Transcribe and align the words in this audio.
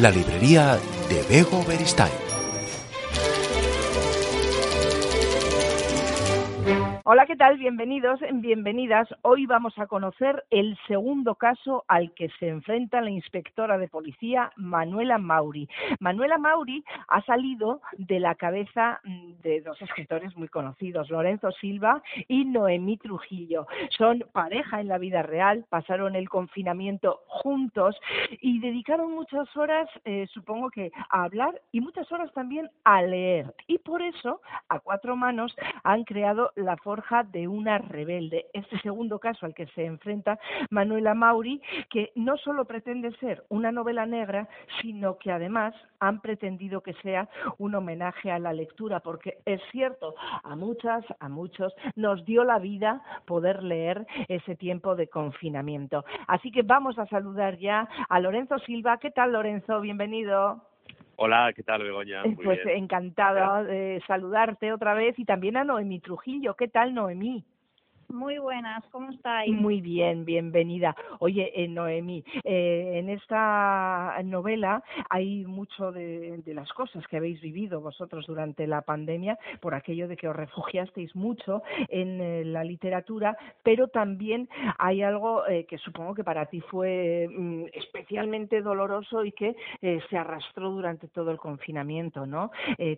la 0.00 0.10
librería 0.12 0.78
de 1.08 1.22
Bego 1.28 1.64
Beristain. 1.64 2.37
Hola, 7.10 7.24
¿qué 7.24 7.36
tal? 7.36 7.56
Bienvenidos, 7.56 8.20
bienvenidas. 8.34 9.08
Hoy 9.22 9.46
vamos 9.46 9.72
a 9.78 9.86
conocer 9.86 10.44
el 10.50 10.76
segundo 10.86 11.36
caso 11.36 11.86
al 11.88 12.12
que 12.12 12.28
se 12.38 12.48
enfrenta 12.48 13.00
la 13.00 13.08
inspectora 13.08 13.78
de 13.78 13.88
policía 13.88 14.52
Manuela 14.56 15.16
Mauri. 15.16 15.70
Manuela 16.00 16.36
Mauri 16.36 16.84
ha 17.08 17.22
salido 17.22 17.80
de 17.96 18.20
la 18.20 18.34
cabeza 18.34 19.00
mm, 19.04 19.40
de 19.42 19.62
dos 19.62 19.80
escritores 19.80 20.36
muy 20.36 20.48
conocidos, 20.48 21.08
Lorenzo 21.08 21.50
Silva 21.52 22.02
y 22.28 22.44
Noemí 22.44 22.98
Trujillo. 22.98 23.66
Son 23.96 24.22
pareja 24.32 24.82
en 24.82 24.88
la 24.88 24.98
vida 24.98 25.22
real, 25.22 25.64
pasaron 25.70 26.14
el 26.14 26.28
confinamiento 26.28 27.22
juntos 27.26 27.96
y 28.42 28.60
dedicaron 28.60 29.12
muchas 29.12 29.48
horas, 29.56 29.88
eh, 30.04 30.26
supongo 30.34 30.68
que, 30.68 30.92
a 31.08 31.24
hablar 31.24 31.58
y 31.72 31.80
muchas 31.80 32.12
horas 32.12 32.30
también 32.34 32.68
a 32.84 33.00
leer. 33.00 33.54
Y 33.66 33.78
por 33.78 34.02
eso, 34.02 34.42
a 34.68 34.78
cuatro 34.80 35.16
manos, 35.16 35.56
han 35.84 36.04
creado 36.04 36.52
la 36.54 36.76
forma 36.76 36.97
de 37.32 37.46
una 37.48 37.78
rebelde. 37.78 38.46
Este 38.52 38.78
segundo 38.82 39.18
caso 39.18 39.46
al 39.46 39.54
que 39.54 39.66
se 39.68 39.84
enfrenta 39.84 40.38
Manuela 40.70 41.14
Mauri, 41.14 41.60
que 41.90 42.12
no 42.16 42.36
solo 42.36 42.64
pretende 42.64 43.12
ser 43.18 43.44
una 43.48 43.72
novela 43.72 44.06
negra, 44.06 44.48
sino 44.80 45.16
que 45.18 45.30
además 45.30 45.74
han 46.00 46.20
pretendido 46.20 46.82
que 46.82 46.94
sea 46.94 47.28
un 47.58 47.74
homenaje 47.74 48.30
a 48.30 48.38
la 48.38 48.52
lectura, 48.52 49.00
porque 49.00 49.38
es 49.44 49.60
cierto, 49.70 50.14
a 50.42 50.56
muchas, 50.56 51.04
a 51.20 51.28
muchos, 51.28 51.72
nos 51.96 52.24
dio 52.24 52.44
la 52.44 52.58
vida 52.58 53.02
poder 53.26 53.62
leer 53.62 54.06
ese 54.28 54.56
tiempo 54.56 54.96
de 54.96 55.08
confinamiento. 55.08 56.04
Así 56.26 56.50
que 56.50 56.62
vamos 56.62 56.98
a 56.98 57.06
saludar 57.06 57.58
ya 57.58 57.88
a 58.08 58.20
Lorenzo 58.20 58.58
Silva. 58.60 58.98
¿Qué 58.98 59.10
tal, 59.10 59.32
Lorenzo? 59.32 59.80
Bienvenido. 59.80 60.67
Hola, 61.20 61.52
¿qué 61.52 61.64
tal, 61.64 61.82
Begoña? 61.82 62.22
Muy 62.22 62.44
pues 62.44 62.60
encantada 62.64 63.64
de 63.64 64.00
saludarte 64.06 64.72
otra 64.72 64.94
vez 64.94 65.18
y 65.18 65.24
también 65.24 65.56
a 65.56 65.64
Noemí 65.64 65.98
Trujillo. 65.98 66.54
¿Qué 66.54 66.68
tal, 66.68 66.94
Noemí? 66.94 67.44
Muy 68.10 68.38
buenas, 68.38 68.82
¿cómo 68.90 69.10
estáis? 69.10 69.54
Muy 69.54 69.82
bien, 69.82 70.24
bienvenida. 70.24 70.96
Oye, 71.18 71.52
eh, 71.54 71.68
Noemí, 71.68 72.24
eh, 72.42 72.92
en 72.94 73.10
esta 73.10 74.16
novela 74.24 74.82
hay 75.10 75.44
mucho 75.44 75.92
de, 75.92 76.42
las 76.46 76.72
cosas 76.72 77.06
que 77.06 77.18
habéis 77.18 77.38
vivido 77.42 77.82
vosotros 77.82 78.26
durante 78.26 78.66
la 78.66 78.80
pandemia, 78.80 79.38
por 79.60 79.74
aquello 79.74 80.08
de 80.08 80.16
que 80.16 80.26
os 80.26 80.34
refugiasteis 80.34 81.14
mucho 81.14 81.62
en 81.88 82.18
eh, 82.22 82.44
la 82.46 82.64
literatura, 82.64 83.36
pero 83.62 83.88
también 83.88 84.48
hay 84.78 85.02
algo 85.02 85.42
que 85.68 85.76
supongo 85.78 86.14
que 86.14 86.24
para 86.24 86.46
ti 86.46 86.62
fue 86.62 87.28
mm, 87.30 87.64
especialmente 87.74 88.62
doloroso 88.62 89.22
y 89.22 89.32
que 89.32 89.54
se 90.08 90.16
arrastró 90.16 90.70
durante 90.70 91.08
todo 91.08 91.30
el 91.30 91.36
confinamiento, 91.36 92.26
¿no? 92.26 92.50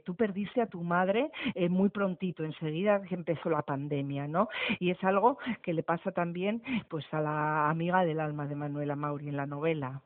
tú 0.04 0.14
perdiste 0.14 0.60
a 0.60 0.66
tu 0.66 0.82
madre 0.82 1.30
muy 1.68 1.88
prontito, 1.88 2.44
enseguida 2.44 3.02
que 3.02 3.14
empezó 3.14 3.50
la 3.50 3.62
pandemia, 3.62 4.28
¿no? 4.28 4.48
Y 4.78 4.90
algo 5.04 5.38
que 5.62 5.72
le 5.72 5.82
pasa 5.82 6.12
también 6.12 6.62
pues 6.88 7.04
a 7.12 7.20
la 7.20 7.70
amiga 7.70 8.04
del 8.04 8.20
alma 8.20 8.46
de 8.46 8.54
Manuela 8.54 8.96
Mauri 8.96 9.28
en 9.28 9.36
la 9.36 9.46
novela. 9.46 10.02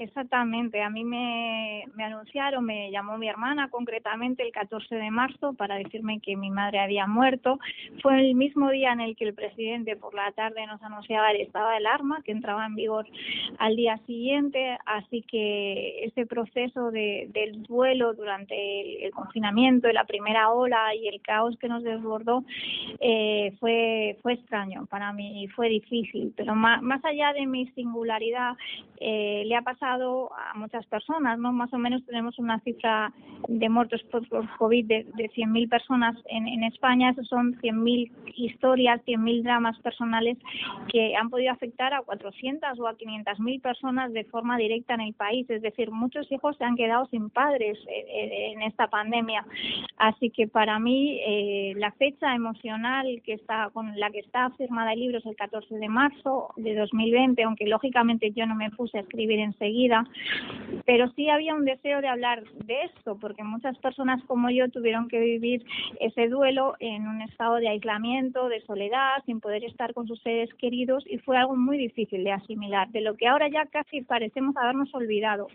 Exactamente, 0.00 0.80
a 0.80 0.90
mí 0.90 1.04
me, 1.04 1.84
anunciaron, 1.98 2.64
me 2.64 2.88
llamó 2.92 3.18
mi 3.18 3.28
hermana 3.28 3.68
concretamente 3.68 4.44
el 4.44 4.52
14 4.52 4.94
de 4.94 5.10
marzo 5.10 5.54
para 5.54 5.74
decirme 5.74 6.20
que 6.20 6.36
mi 6.36 6.50
madre 6.50 6.78
había 6.78 7.08
muerto. 7.08 7.58
Fue 8.00 8.20
el 8.20 8.36
mismo 8.36 8.70
día 8.70 8.92
en 8.92 9.00
el 9.00 9.16
que 9.16 9.24
el 9.24 9.34
presidente 9.34 9.96
por 9.96 10.14
la 10.14 10.30
tarde 10.30 10.64
nos 10.68 10.80
anunciaba 10.84 11.32
el 11.32 11.40
estado 11.40 11.70
de 11.70 11.78
alarma 11.78 12.22
que 12.22 12.30
entraba 12.30 12.64
en 12.66 12.76
vigor 12.76 13.08
al 13.58 13.74
día 13.74 13.98
siguiente, 14.06 14.78
así 14.86 15.22
que 15.22 16.04
ese 16.04 16.26
proceso 16.26 16.92
de, 16.92 17.28
del 17.32 17.64
duelo 17.64 18.14
durante 18.14 19.04
el, 19.04 19.10
confinamiento, 19.10 19.88
la 19.88 20.04
primera 20.04 20.50
ola 20.50 20.94
y 20.94 21.08
el 21.08 21.20
caos 21.22 21.58
que 21.58 21.66
nos 21.66 21.82
desbordó 21.82 22.44
eh, 23.00 23.52
fue, 23.58 24.16
fue 24.22 24.34
extraño 24.34 24.86
para 24.86 25.12
mí 25.12 25.48
fue 25.56 25.68
difícil, 25.68 26.32
pero 26.36 26.54
más, 26.54 26.82
más 26.82 27.04
allá 27.04 27.32
de 27.32 27.46
mi 27.46 27.66
singularidad 27.70 28.56
eh, 29.00 29.42
le 29.44 29.56
ha 29.56 29.62
pasado 29.62 29.87
a 29.88 30.54
muchas 30.54 30.84
personas, 30.86 31.38
¿no? 31.38 31.52
Más 31.52 31.72
o 31.72 31.78
menos 31.78 32.04
tenemos 32.04 32.38
una 32.38 32.60
cifra 32.60 33.12
de 33.48 33.68
muertos 33.68 34.02
por, 34.10 34.26
COVID 34.58 34.86
de, 34.86 35.06
de 35.14 35.30
100.000 35.30 35.68
personas 35.68 36.16
en, 36.26 36.48
España. 36.64 37.10
Esos 37.10 37.28
son 37.28 37.54
100.000 37.60 38.10
historias, 38.36 39.00
100.000 39.06 39.42
dramas 39.42 39.78
personales 39.78 40.36
que 40.92 41.16
han 41.16 41.30
podido 41.30 41.52
afectar 41.52 41.94
a 41.94 42.02
400 42.02 42.78
o 42.78 42.86
a 42.86 42.96
500.000 42.96 43.62
personas 43.62 44.12
de 44.12 44.24
forma 44.24 44.58
directa 44.58 44.94
en 44.94 45.00
el 45.00 45.14
país. 45.14 45.48
Es 45.48 45.62
decir, 45.62 45.90
muchos 45.90 46.30
hijos 46.30 46.56
se 46.56 46.64
han 46.64 46.76
quedado 46.76 47.06
sin 47.06 47.30
padres 47.30 47.78
en, 47.88 48.62
esta 48.62 48.88
pandemia. 48.88 49.46
Así 49.96 50.30
que 50.30 50.48
para 50.48 50.78
mí 50.78 51.20
eh, 51.24 51.72
la 51.76 51.92
fecha 51.92 52.34
emocional 52.34 53.22
que 53.24 53.34
está 53.34 53.70
con 53.72 53.98
la 53.98 54.10
que 54.10 54.18
está 54.18 54.50
firmada 54.50 54.92
el 54.92 55.00
libro 55.00 55.18
es 55.18 55.26
el 55.26 55.36
14 55.36 55.76
de 55.76 55.88
marzo 55.88 56.50
de 56.56 56.74
2020, 56.74 57.42
aunque 57.44 57.66
lógicamente 57.66 58.32
yo 58.32 58.46
no 58.46 58.54
me 58.54 58.70
puse 58.70 58.98
a 58.98 59.02
escribir 59.02 59.38
enseguida 59.38 59.77
pero 60.84 61.10
sí 61.14 61.28
había 61.28 61.54
un 61.54 61.64
deseo 61.64 62.00
de 62.00 62.08
hablar 62.08 62.42
de 62.64 62.82
esto, 62.82 63.18
porque 63.18 63.44
muchas 63.44 63.76
personas 63.78 64.22
como 64.24 64.50
yo 64.50 64.68
tuvieron 64.68 65.08
que 65.08 65.20
vivir 65.20 65.64
ese 66.00 66.28
duelo 66.28 66.74
en 66.80 67.06
un 67.06 67.22
estado 67.22 67.56
de 67.56 67.68
aislamiento, 67.68 68.48
de 68.48 68.60
soledad, 68.62 69.22
sin 69.26 69.40
poder 69.40 69.64
estar 69.64 69.94
con 69.94 70.06
sus 70.06 70.20
seres 70.22 70.52
queridos 70.54 71.04
y 71.06 71.18
fue 71.18 71.36
algo 71.36 71.56
muy 71.56 71.78
difícil 71.78 72.24
de 72.24 72.32
asimilar, 72.32 72.88
de 72.88 73.00
lo 73.00 73.16
que 73.16 73.26
ahora 73.26 73.48
ya 73.48 73.66
casi 73.66 74.02
parecemos 74.02 74.56
habernos 74.56 74.92
olvidado, 74.94 75.48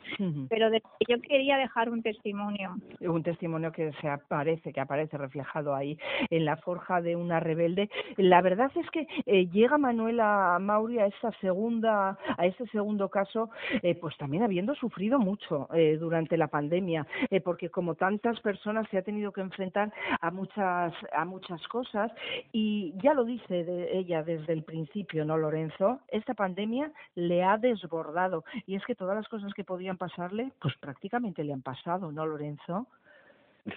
pero 0.50 0.69
de 0.69 0.81
que 0.81 1.13
yo 1.13 1.22
quería 1.22 1.57
dejar 1.57 1.89
un 1.89 2.01
testimonio. 2.01 2.75
Un 3.01 3.23
testimonio 3.23 3.72
que 3.72 3.91
se 4.01 4.07
aparece, 4.07 4.72
que 4.72 4.79
aparece 4.79 5.17
reflejado 5.17 5.75
ahí 5.75 5.97
en 6.29 6.45
la 6.45 6.57
forja 6.57 7.01
de 7.01 7.16
una 7.16 7.39
rebelde. 7.39 7.89
La 8.17 8.41
verdad 8.41 8.72
es 8.75 8.89
que 8.91 9.07
eh, 9.25 9.47
llega 9.47 9.78
Manuela 9.78 10.57
Mauri 10.59 11.00
a 11.00 11.07
esa 11.07 11.31
segunda, 11.41 12.17
a 12.38 12.45
ese 12.45 12.66
segundo 12.67 13.09
caso, 13.09 13.50
eh, 13.81 13.95
pues 13.95 14.12
también 14.18 14.44
habiendo 14.44 14.75
sufrido 14.75 15.19
mucho 15.19 15.68
eh, 15.74 15.97
durante 16.00 16.38
la 16.38 16.47
pandemia, 16.47 17.06
eh, 17.29 17.41
porque 17.41 17.69
como 17.69 17.96
tantas 17.96 18.40
personas 18.41 18.88
se 18.90 18.97
ha 18.97 19.01
tenido 19.01 19.31
que 19.31 19.41
enfrentar 19.41 19.94
a 20.22 20.31
muchas 20.31 20.94
a 21.13 21.25
muchas 21.25 21.66
cosas 21.68 22.12
y 22.51 22.94
ya 23.01 23.13
lo 23.13 23.24
dice 23.24 23.63
de 23.63 23.97
ella 23.97 24.24
desde 24.24 24.53
el 24.53 24.63
principio, 24.63 25.25
¿no, 25.25 25.38
Lorenzo? 25.38 26.00
Esta 26.09 26.34
pandemia 26.34 26.91
le 27.16 27.44
ha 27.44 27.57
desbordado 27.57 28.44
y 28.66 28.75
es 28.75 28.85
que 28.85 28.96
todas 28.96 29.16
las 29.16 29.28
cosas 29.28 29.53
que 29.53 29.63
podían 29.63 29.97
pasarle, 29.97 30.51
pues 30.62 30.75
prácticamente 30.78 31.44
le 31.44 31.53
han 31.53 31.62
pasado, 31.62 32.12
¿no, 32.12 32.25
Lorenzo? 32.25 32.88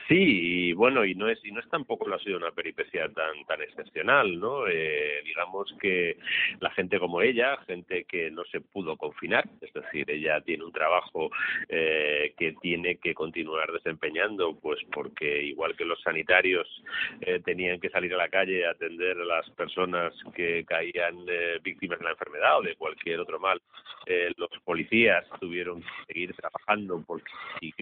Sí, 0.08 0.70
y 0.70 0.72
bueno, 0.72 1.04
y 1.04 1.14
no 1.14 1.28
es 1.28 1.38
y 1.44 1.52
no 1.52 1.60
es 1.60 1.68
tampoco 1.68 2.12
ha 2.12 2.18
sido 2.18 2.38
una 2.38 2.50
peripecia 2.50 3.08
tan 3.08 3.44
tan 3.46 3.62
excepcional, 3.62 4.40
¿no? 4.40 4.66
Eh, 4.66 5.22
digamos 5.24 5.72
que 5.80 6.18
la 6.58 6.70
gente 6.70 6.98
como 6.98 7.22
ella, 7.22 7.56
gente 7.68 8.04
que 8.04 8.28
no 8.32 8.42
se 8.46 8.60
pudo 8.60 8.96
confinar, 8.96 9.48
es 9.60 9.72
decir, 9.72 10.10
ella 10.10 10.40
tiene 10.40 10.64
un 10.64 10.72
trabajo 10.72 11.30
eh, 11.68 12.34
que 12.36 12.54
tiene 12.60 12.96
que 12.96 13.14
continuar 13.14 13.70
desempeñando, 13.70 14.58
pues 14.60 14.80
porque 14.92 15.44
igual 15.44 15.76
que 15.76 15.84
los 15.84 16.00
sanitarios 16.02 16.66
eh, 17.20 17.40
tenían 17.44 17.78
que 17.78 17.90
salir 17.90 18.12
a 18.14 18.18
la 18.18 18.28
calle 18.28 18.66
a 18.66 18.70
atender 18.70 19.16
a 19.18 19.24
las 19.24 19.48
personas 19.50 20.12
que 20.34 20.64
caían 20.64 21.26
eh, 21.28 21.60
víctimas 21.62 22.00
de 22.00 22.06
la 22.06 22.10
enfermedad 22.10 22.58
o 22.58 22.62
de 22.62 22.74
cualquier 22.74 23.20
otro 23.20 23.38
mal, 23.38 23.62
eh, 24.06 24.32
los 24.36 24.50
policías 24.64 25.24
tuvieron 25.40 25.80
que 25.80 26.12
seguir 26.12 26.34
trabajando 26.34 27.02
porque 27.06 27.30
y, 27.60 27.72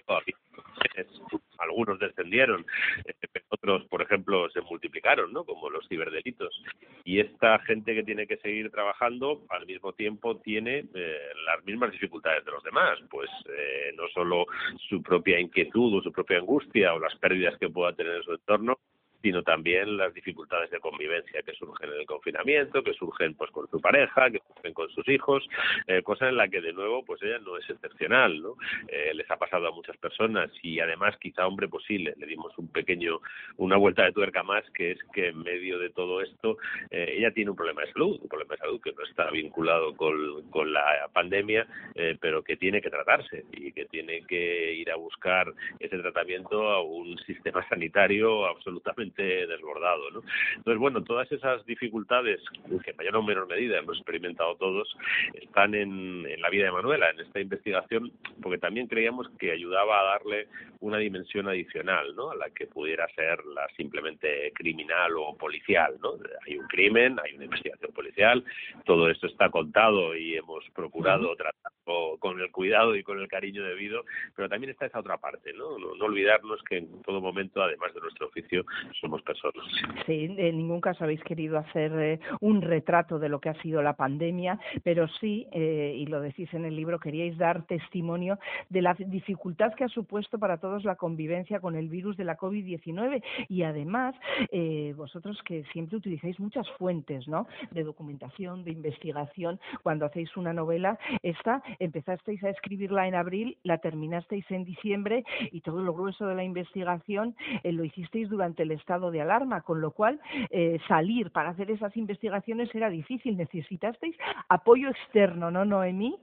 algunos 1.58 1.93
descendieron, 1.98 2.66
eh, 3.04 3.14
otros, 3.48 3.84
por 3.86 4.02
ejemplo, 4.02 4.48
se 4.50 4.60
multiplicaron, 4.60 5.32
¿no? 5.32 5.44
Como 5.44 5.70
los 5.70 5.86
ciberdelitos. 5.88 6.62
Y 7.04 7.20
esta 7.20 7.58
gente 7.60 7.94
que 7.94 8.02
tiene 8.02 8.26
que 8.26 8.36
seguir 8.38 8.70
trabajando, 8.70 9.42
al 9.50 9.66
mismo 9.66 9.92
tiempo 9.92 10.36
tiene 10.38 10.84
eh, 10.94 11.18
las 11.46 11.64
mismas 11.64 11.92
dificultades 11.92 12.44
de 12.44 12.50
los 12.50 12.62
demás, 12.62 12.98
pues 13.10 13.30
eh, 13.48 13.92
no 13.96 14.08
solo 14.08 14.46
su 14.88 15.02
propia 15.02 15.38
inquietud 15.40 15.98
o 15.98 16.02
su 16.02 16.12
propia 16.12 16.38
angustia 16.38 16.94
o 16.94 16.98
las 16.98 17.14
pérdidas 17.16 17.58
que 17.58 17.68
pueda 17.68 17.92
tener 17.94 18.16
en 18.16 18.22
su 18.22 18.32
entorno, 18.32 18.78
sino 19.24 19.42
también 19.42 19.96
las 19.96 20.12
dificultades 20.12 20.70
de 20.70 20.80
convivencia 20.80 21.40
que 21.40 21.54
surgen 21.54 21.88
en 21.90 22.00
el 22.00 22.06
confinamiento, 22.06 22.82
que 22.82 22.92
surgen 22.92 23.32
pues 23.34 23.50
con 23.52 23.66
su 23.70 23.80
pareja, 23.80 24.30
que 24.30 24.42
surgen 24.52 24.74
con 24.74 24.90
sus 24.90 25.08
hijos, 25.08 25.42
eh, 25.86 26.02
cosa 26.02 26.28
en 26.28 26.36
la 26.36 26.46
que 26.48 26.60
de 26.60 26.74
nuevo 26.74 27.02
pues 27.06 27.22
ella 27.22 27.38
no 27.38 27.56
es 27.56 27.68
excepcional, 27.70 28.42
¿no? 28.42 28.56
Eh, 28.86 29.14
les 29.14 29.30
ha 29.30 29.38
pasado 29.38 29.66
a 29.66 29.72
muchas 29.72 29.96
personas 29.96 30.50
y 30.62 30.78
además 30.78 31.16
quizá 31.16 31.46
hombre 31.46 31.68
pues 31.68 31.84
le, 31.88 32.14
dimos 32.26 32.52
un 32.58 32.68
pequeño 32.68 33.20
una 33.56 33.78
vuelta 33.78 34.04
de 34.04 34.12
tuerca 34.12 34.42
más 34.42 34.62
que 34.72 34.90
es 34.90 34.98
que 35.14 35.28
en 35.28 35.42
medio 35.42 35.78
de 35.78 35.88
todo 35.88 36.20
esto 36.20 36.58
eh, 36.90 37.14
ella 37.16 37.30
tiene 37.32 37.50
un 37.50 37.56
problema 37.56 37.80
de 37.80 37.92
salud, 37.92 38.18
un 38.20 38.28
problema 38.28 38.56
de 38.56 38.60
salud 38.60 38.80
que 38.82 38.92
no 38.92 39.04
está 39.04 39.30
vinculado 39.30 39.96
con, 39.96 40.50
con 40.50 40.70
la 40.70 41.08
pandemia, 41.14 41.66
eh, 41.94 42.18
pero 42.20 42.42
que 42.42 42.58
tiene 42.58 42.82
que 42.82 42.90
tratarse 42.90 43.44
y 43.52 43.72
que 43.72 43.86
tiene 43.86 44.26
que 44.26 44.74
ir 44.74 44.90
a 44.90 44.96
buscar 44.96 45.50
ese 45.78 45.96
tratamiento 45.98 46.68
a 46.68 46.82
un 46.82 47.16
sistema 47.26 47.66
sanitario 47.70 48.44
absolutamente 48.46 49.13
desbordado. 49.22 50.10
¿no? 50.10 50.22
Entonces, 50.56 50.78
bueno, 50.78 51.02
todas 51.04 51.30
esas 51.30 51.64
dificultades, 51.66 52.40
que 52.84 52.90
en 52.90 52.96
mayor 52.96 53.16
o 53.16 53.22
menor 53.22 53.46
medida 53.46 53.78
hemos 53.78 53.96
experimentado 53.96 54.56
todos, 54.56 54.96
están 55.34 55.74
en, 55.74 56.26
en 56.26 56.40
la 56.40 56.50
vida 56.50 56.64
de 56.66 56.72
Manuela, 56.72 57.10
en 57.10 57.20
esta 57.20 57.40
investigación, 57.40 58.12
porque 58.42 58.58
también 58.58 58.86
creíamos 58.86 59.28
que 59.38 59.52
ayudaba 59.52 60.00
a 60.00 60.04
darle 60.04 60.48
una 60.80 60.98
dimensión 60.98 61.48
adicional, 61.48 62.14
¿no? 62.14 62.30
A 62.30 62.36
la 62.36 62.50
que 62.50 62.66
pudiera 62.66 63.06
ser 63.14 63.44
la 63.46 63.66
simplemente 63.76 64.52
criminal 64.54 65.12
o 65.16 65.36
policial, 65.36 65.96
¿no? 66.02 66.14
Hay 66.46 66.56
un 66.56 66.66
crimen, 66.66 67.18
hay 67.22 67.34
una 67.34 67.44
investigación 67.44 67.92
policial, 67.92 68.44
todo 68.84 69.08
esto 69.08 69.26
está 69.26 69.50
contado 69.50 70.14
y 70.16 70.36
hemos 70.36 70.64
procurado 70.74 71.34
tratarlo 71.36 72.18
con 72.18 72.40
el 72.40 72.50
cuidado 72.50 72.94
y 72.96 73.02
con 73.02 73.18
el 73.20 73.28
cariño 73.28 73.62
debido, 73.62 74.04
pero 74.34 74.48
también 74.48 74.70
está 74.70 74.86
esa 74.86 75.00
otra 75.00 75.18
parte, 75.18 75.52
¿no? 75.52 75.78
No, 75.78 75.94
no 75.94 76.04
olvidarnos 76.04 76.62
que 76.62 76.78
en 76.78 77.02
todo 77.02 77.20
momento, 77.20 77.62
además 77.62 77.94
de 77.94 78.00
nuestro 78.00 78.26
oficio, 78.26 78.64
somos 79.04 79.22
personas. 79.22 79.64
Sí, 80.06 80.34
en 80.36 80.56
ningún 80.56 80.80
caso 80.80 81.04
habéis 81.04 81.22
querido 81.24 81.58
hacer 81.58 81.92
eh, 81.98 82.20
un 82.40 82.62
retrato 82.62 83.18
de 83.18 83.28
lo 83.28 83.38
que 83.38 83.50
ha 83.50 83.62
sido 83.62 83.82
la 83.82 83.92
pandemia, 83.92 84.58
pero 84.82 85.06
sí, 85.20 85.46
eh, 85.52 85.94
y 85.96 86.06
lo 86.06 86.22
decís 86.22 86.52
en 86.54 86.64
el 86.64 86.74
libro, 86.74 86.98
queríais 86.98 87.36
dar 87.36 87.66
testimonio 87.66 88.38
de 88.70 88.80
la 88.80 88.94
dificultad 88.94 89.74
que 89.74 89.84
ha 89.84 89.88
supuesto 89.88 90.38
para 90.38 90.56
todos 90.56 90.84
la 90.84 90.96
convivencia 90.96 91.60
con 91.60 91.76
el 91.76 91.88
virus 91.88 92.16
de 92.16 92.24
la 92.24 92.38
COVID-19 92.38 93.22
y 93.48 93.62
además 93.62 94.14
eh, 94.50 94.94
vosotros 94.96 95.38
que 95.44 95.64
siempre 95.72 95.98
utilizáis 95.98 96.40
muchas 96.40 96.66
fuentes, 96.78 97.28
¿no? 97.28 97.46
De 97.72 97.84
documentación, 97.84 98.64
de 98.64 98.72
investigación. 98.72 99.60
Cuando 99.82 100.06
hacéis 100.06 100.34
una 100.36 100.54
novela, 100.54 100.98
esta 101.22 101.62
empezasteis 101.78 102.42
a 102.42 102.50
escribirla 102.50 103.06
en 103.06 103.14
abril, 103.14 103.58
la 103.64 103.78
terminasteis 103.78 104.50
en 104.50 104.64
diciembre 104.64 105.24
y 105.52 105.60
todo 105.60 105.82
lo 105.82 105.92
grueso 105.92 106.26
de 106.26 106.34
la 106.34 106.44
investigación 106.44 107.36
eh, 107.62 107.72
lo 107.72 107.84
hicisteis 107.84 108.30
durante 108.30 108.62
el 108.62 108.70
estado 108.70 108.93
de 109.10 109.20
alarma, 109.20 109.62
con 109.62 109.80
lo 109.80 109.90
cual 109.90 110.20
eh, 110.50 110.78
salir 110.88 111.30
para 111.30 111.50
hacer 111.50 111.70
esas 111.70 111.96
investigaciones 111.96 112.74
era 112.74 112.90
difícil. 112.90 113.36
Necesitasteis 113.36 114.16
apoyo 114.48 114.88
externo, 114.88 115.50
¿no, 115.50 115.64
Noemí? 115.64 116.16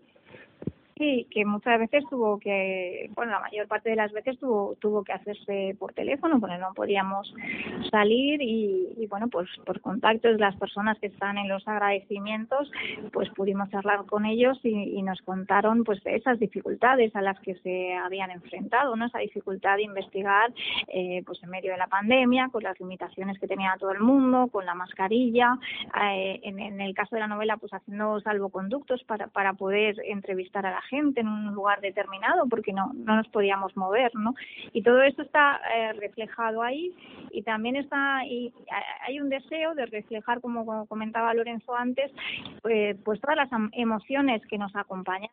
Sí, 1.01 1.25
que 1.31 1.45
muchas 1.45 1.79
veces 1.79 2.03
tuvo 2.11 2.37
que, 2.37 3.09
bueno, 3.15 3.31
la 3.31 3.39
mayor 3.39 3.67
parte 3.67 3.89
de 3.89 3.95
las 3.95 4.11
veces 4.11 4.37
tuvo, 4.37 4.75
tuvo 4.79 5.03
que 5.03 5.13
hacerse 5.13 5.75
por 5.79 5.93
teléfono, 5.93 6.39
porque 6.39 6.59
no 6.59 6.75
podíamos 6.75 7.33
salir 7.89 8.39
y, 8.39 9.07
bueno, 9.09 9.27
pues 9.27 9.49
por 9.65 9.81
contactos 9.81 10.39
las 10.39 10.55
personas 10.57 10.99
que 10.99 11.07
están 11.07 11.39
en 11.39 11.49
los 11.49 11.67
agradecimientos, 11.67 12.71
pues 13.11 13.31
pudimos 13.31 13.71
charlar 13.71 14.05
con 14.05 14.27
ellos 14.27 14.59
y, 14.61 15.01
nos 15.01 15.19
contaron 15.23 15.83
pues 15.83 15.99
esas 16.05 16.37
dificultades 16.37 17.15
a 17.15 17.23
las 17.23 17.39
que 17.39 17.55
se 17.55 17.95
habían 17.95 18.29
enfrentado, 18.29 18.95
¿no? 18.95 19.07
Esa 19.07 19.17
dificultad 19.17 19.77
de 19.77 19.83
investigar 19.83 20.53
eh, 20.87 21.23
pues 21.25 21.41
en 21.41 21.49
medio 21.49 21.71
de 21.71 21.79
la 21.79 21.87
pandemia, 21.87 22.49
con 22.51 22.61
las 22.61 22.79
limitaciones 22.79 23.39
que 23.39 23.47
tenía 23.47 23.73
todo 23.79 23.91
el 23.91 24.01
mundo, 24.01 24.49
con 24.51 24.67
la 24.67 24.75
mascarilla, 24.75 25.57
eh, 26.03 26.39
en, 26.43 26.59
en, 26.59 26.79
el 26.79 26.93
caso 26.93 27.15
de 27.15 27.21
la 27.21 27.27
novela 27.27 27.57
pues 27.57 27.73
haciendo 27.73 28.19
salvoconductos 28.19 29.03
para, 29.05 29.25
para 29.25 29.53
poder 29.53 29.95
entrevistar 30.05 30.67
a 30.67 30.71
la 30.71 30.81
gente 30.81 30.90
en 30.91 31.27
un 31.27 31.53
lugar 31.53 31.79
determinado 31.81 32.47
porque 32.47 32.73
no, 32.73 32.91
no 32.93 33.15
nos 33.15 33.27
podíamos 33.29 33.75
mover, 33.77 34.11
¿no? 34.15 34.33
Y 34.73 34.81
todo 34.83 35.01
eso 35.01 35.21
está 35.21 35.59
eh, 35.75 35.93
reflejado 35.93 36.61
ahí 36.61 36.93
y 37.31 37.43
también 37.43 37.75
está, 37.75 38.25
y 38.25 38.53
hay 39.07 39.19
un 39.19 39.29
deseo 39.29 39.73
de 39.75 39.85
reflejar, 39.85 40.41
como 40.41 40.85
comentaba 40.87 41.33
Lorenzo 41.33 41.75
antes, 41.75 42.11
pues, 42.61 42.97
pues 43.03 43.19
todas 43.21 43.37
las 43.37 43.49
emociones 43.73 44.41
que 44.47 44.57
nos 44.57 44.75
acompañan 44.75 45.29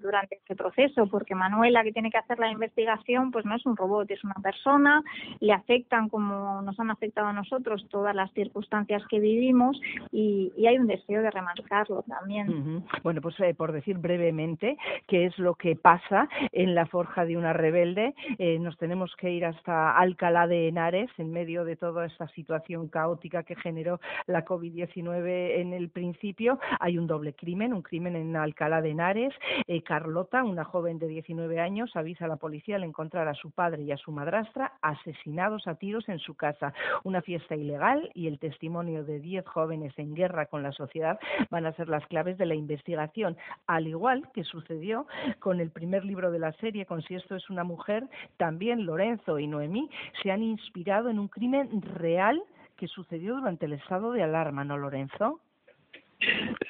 durante 0.00 0.36
este 0.36 0.56
proceso, 0.56 1.06
porque 1.06 1.34
Manuela, 1.34 1.82
que 1.82 1.92
tiene 1.92 2.10
que 2.10 2.18
hacer 2.18 2.38
la 2.38 2.50
investigación, 2.50 3.30
pues 3.30 3.44
no 3.44 3.56
es 3.56 3.64
un 3.66 3.76
robot, 3.76 4.10
es 4.10 4.22
una 4.24 4.34
persona, 4.34 5.02
le 5.40 5.52
afectan 5.52 6.08
como 6.08 6.62
nos 6.62 6.78
han 6.80 6.90
afectado 6.90 7.28
a 7.28 7.32
nosotros 7.32 7.86
todas 7.90 8.14
las 8.14 8.32
circunstancias 8.32 9.02
que 9.08 9.20
vivimos 9.20 9.80
y, 10.12 10.52
hay 10.64 10.78
un 10.78 10.86
deseo 10.86 11.20
de 11.20 11.30
remarcarlo 11.30 12.02
también. 12.08 12.82
Bueno, 13.02 13.20
pues 13.20 13.38
eh, 13.40 13.52
por 13.52 13.72
decir 13.72 13.98
brevemente, 13.98 14.78
qué 15.06 15.26
es 15.26 15.38
lo 15.38 15.56
que 15.56 15.76
pasa 15.76 16.26
en 16.52 16.74
la 16.74 16.86
forja 16.86 17.26
de 17.26 17.36
una 17.36 17.52
rebelde. 17.52 18.14
Eh, 18.38 18.58
nos 18.58 18.78
tenemos 18.78 19.14
que 19.16 19.30
ir 19.30 19.44
hasta 19.44 19.96
Alcalá 19.96 20.46
de 20.46 20.68
Henares, 20.68 21.10
en 21.18 21.32
medio 21.32 21.64
de 21.64 21.76
toda 21.76 22.06
esta 22.06 22.28
situación 22.28 22.88
caótica 22.88 23.42
que 23.42 23.56
generó 23.56 24.00
la 24.26 24.44
COVID-19 24.44 25.60
en 25.60 25.74
el 25.74 25.90
principio. 25.90 26.53
Hay 26.80 26.98
un 26.98 27.06
doble 27.06 27.34
crimen, 27.34 27.72
un 27.72 27.82
crimen 27.82 28.16
en 28.16 28.36
Alcalá 28.36 28.82
de 28.82 28.90
Henares. 28.90 29.34
Eh, 29.66 29.82
Carlota, 29.82 30.44
una 30.44 30.64
joven 30.64 30.98
de 30.98 31.08
19 31.08 31.60
años, 31.60 31.94
avisa 31.94 32.24
a 32.24 32.28
la 32.28 32.36
policía 32.36 32.76
al 32.76 32.84
encontrar 32.84 33.28
a 33.28 33.34
su 33.34 33.50
padre 33.50 33.82
y 33.82 33.92
a 33.92 33.96
su 33.96 34.12
madrastra 34.12 34.72
asesinados 34.82 35.66
a 35.66 35.74
tiros 35.76 36.08
en 36.08 36.18
su 36.18 36.34
casa. 36.34 36.72
Una 37.04 37.22
fiesta 37.22 37.56
ilegal 37.56 38.10
y 38.14 38.26
el 38.26 38.38
testimonio 38.38 39.04
de 39.04 39.20
10 39.20 39.46
jóvenes 39.46 39.92
en 39.98 40.14
guerra 40.14 40.46
con 40.46 40.62
la 40.62 40.72
sociedad 40.72 41.18
van 41.50 41.66
a 41.66 41.72
ser 41.72 41.88
las 41.88 42.06
claves 42.06 42.38
de 42.38 42.46
la 42.46 42.54
investigación, 42.54 43.36
al 43.66 43.86
igual 43.86 44.28
que 44.32 44.44
sucedió 44.44 45.06
con 45.38 45.60
el 45.60 45.70
primer 45.70 46.04
libro 46.04 46.30
de 46.30 46.38
la 46.38 46.52
serie, 46.54 46.86
con 46.86 47.02
Si 47.02 47.14
esto 47.14 47.36
es 47.36 47.50
una 47.50 47.64
mujer, 47.64 48.08
también 48.36 48.86
Lorenzo 48.86 49.38
y 49.38 49.46
Noemí 49.46 49.90
se 50.22 50.30
han 50.30 50.42
inspirado 50.42 51.10
en 51.10 51.18
un 51.18 51.28
crimen 51.28 51.82
real 51.82 52.42
que 52.76 52.88
sucedió 52.88 53.36
durante 53.36 53.66
el 53.66 53.74
estado 53.74 54.12
de 54.12 54.22
alarma, 54.22 54.64
¿no, 54.64 54.76
Lorenzo? 54.76 55.40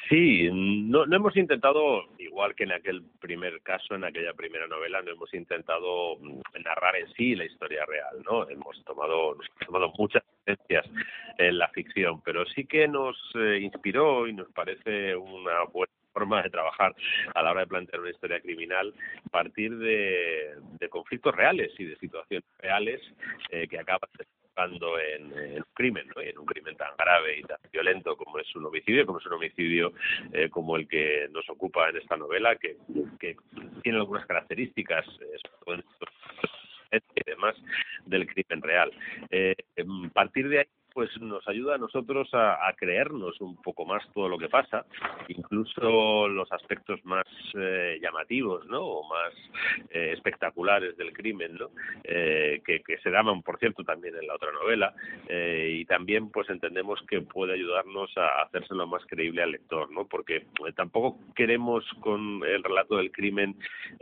Sí, 0.08 0.50
no, 0.52 1.06
no 1.06 1.16
hemos 1.16 1.36
intentado, 1.36 2.04
igual 2.18 2.54
que 2.54 2.64
en 2.64 2.72
aquel 2.72 3.02
primer 3.20 3.60
caso, 3.62 3.94
en 3.94 4.04
aquella 4.04 4.34
primera 4.34 4.66
novela, 4.66 5.00
no 5.02 5.12
hemos 5.12 5.32
intentado 5.32 6.16
mm, 6.18 6.40
narrar 6.62 6.96
en 6.96 7.12
sí 7.14 7.34
la 7.34 7.46
historia 7.46 7.84
real, 7.86 8.22
¿no? 8.24 8.48
Hemos 8.48 8.82
tomado, 8.84 9.32
hemos 9.32 9.46
tomado 9.66 9.92
muchas 9.98 10.22
esencias 10.44 10.84
en 11.38 11.58
la 11.58 11.68
ficción, 11.68 12.20
pero 12.22 12.44
sí 12.46 12.66
que 12.66 12.86
nos 12.86 13.16
eh, 13.34 13.60
inspiró 13.62 14.28
y 14.28 14.34
nos 14.34 14.50
parece 14.52 15.16
una 15.16 15.64
buena 15.72 15.92
forma 16.12 16.42
de 16.42 16.50
trabajar 16.50 16.94
a 17.34 17.42
la 17.42 17.50
hora 17.50 17.60
de 17.62 17.66
plantear 17.66 18.00
una 18.00 18.10
historia 18.10 18.40
criminal 18.40 18.94
a 19.26 19.28
partir 19.30 19.76
de, 19.78 20.54
conflictos 20.90 21.34
reales 21.34 21.72
y 21.78 21.84
de 21.84 21.96
situaciones 21.96 22.48
reales 22.60 23.00
eh, 23.50 23.66
que 23.66 23.80
acaban 23.80 24.08
en, 24.56 25.32
un 25.32 25.64
crimen, 25.74 26.06
¿no? 26.14 26.22
en 26.22 26.38
un 26.38 26.46
crimen 26.46 26.76
tan 26.76 26.96
grave 26.96 27.38
y 27.38 27.42
tan 27.42 27.58
violento 27.72 28.16
como 28.16 28.38
es 28.38 28.54
un 28.56 28.66
homicidio, 28.66 29.06
como 29.06 29.18
es 29.18 29.26
un 29.26 29.34
homicidio 29.34 29.92
eh, 30.32 30.48
como 30.48 30.76
el 30.76 30.88
que 30.88 31.28
nos 31.32 31.48
ocupa 31.50 31.90
en 31.90 31.96
esta 31.96 32.16
novela, 32.16 32.56
que, 32.56 32.76
tiene 33.82 33.98
algunas 33.98 34.26
características, 34.26 35.06
eh, 35.20 35.82
y 36.92 37.30
demás 37.30 37.56
del 38.06 38.26
crimen 38.26 38.62
real. 38.62 38.92
Eh, 39.30 39.56
a 39.78 40.12
partir 40.12 40.49
de 40.49 40.61
ahí 40.61 40.66
pues 40.94 41.10
nos 41.20 41.46
ayuda 41.48 41.74
a 41.74 41.78
nosotros 41.78 42.28
a, 42.32 42.72
creernos 42.76 43.40
un 43.40 43.56
poco 43.60 43.84
más 43.84 44.02
todo 44.12 44.28
lo 44.28 44.38
que 44.38 44.48
pasa, 44.48 44.86
incluso 45.28 46.28
los 46.28 46.50
aspectos 46.52 47.04
más 47.04 47.24
eh, 47.54 47.98
llamativos, 48.00 48.64
¿no? 48.66 48.80
O 48.80 49.08
más 49.08 49.32
eh, 49.90 50.12
espectaculares 50.12 50.96
del 50.96 51.12
crimen, 51.12 51.56
¿no? 51.56 51.70
Eh, 52.04 52.62
que, 52.64 52.82
se 53.02 53.10
daban, 53.10 53.42
por 53.42 53.58
cierto, 53.58 53.82
también 53.82 54.14
en 54.14 54.26
la 54.26 54.36
otra 54.36 54.52
novela, 54.52 54.94
y 55.28 55.84
también, 55.86 56.30
pues 56.30 56.48
entendemos 56.48 57.00
que 57.08 57.20
puede 57.22 57.54
ayudarnos 57.54 58.16
a 58.16 58.42
hacérselo 58.42 58.86
más 58.86 59.04
creíble 59.06 59.42
al 59.42 59.50
lector, 59.50 59.90
¿no? 59.90 60.06
Porque 60.06 60.46
tampoco 60.76 61.18
queremos 61.34 61.84
con 62.00 62.42
el 62.44 62.62
relato 62.62 62.96
del 62.96 63.10
crimen 63.10 63.56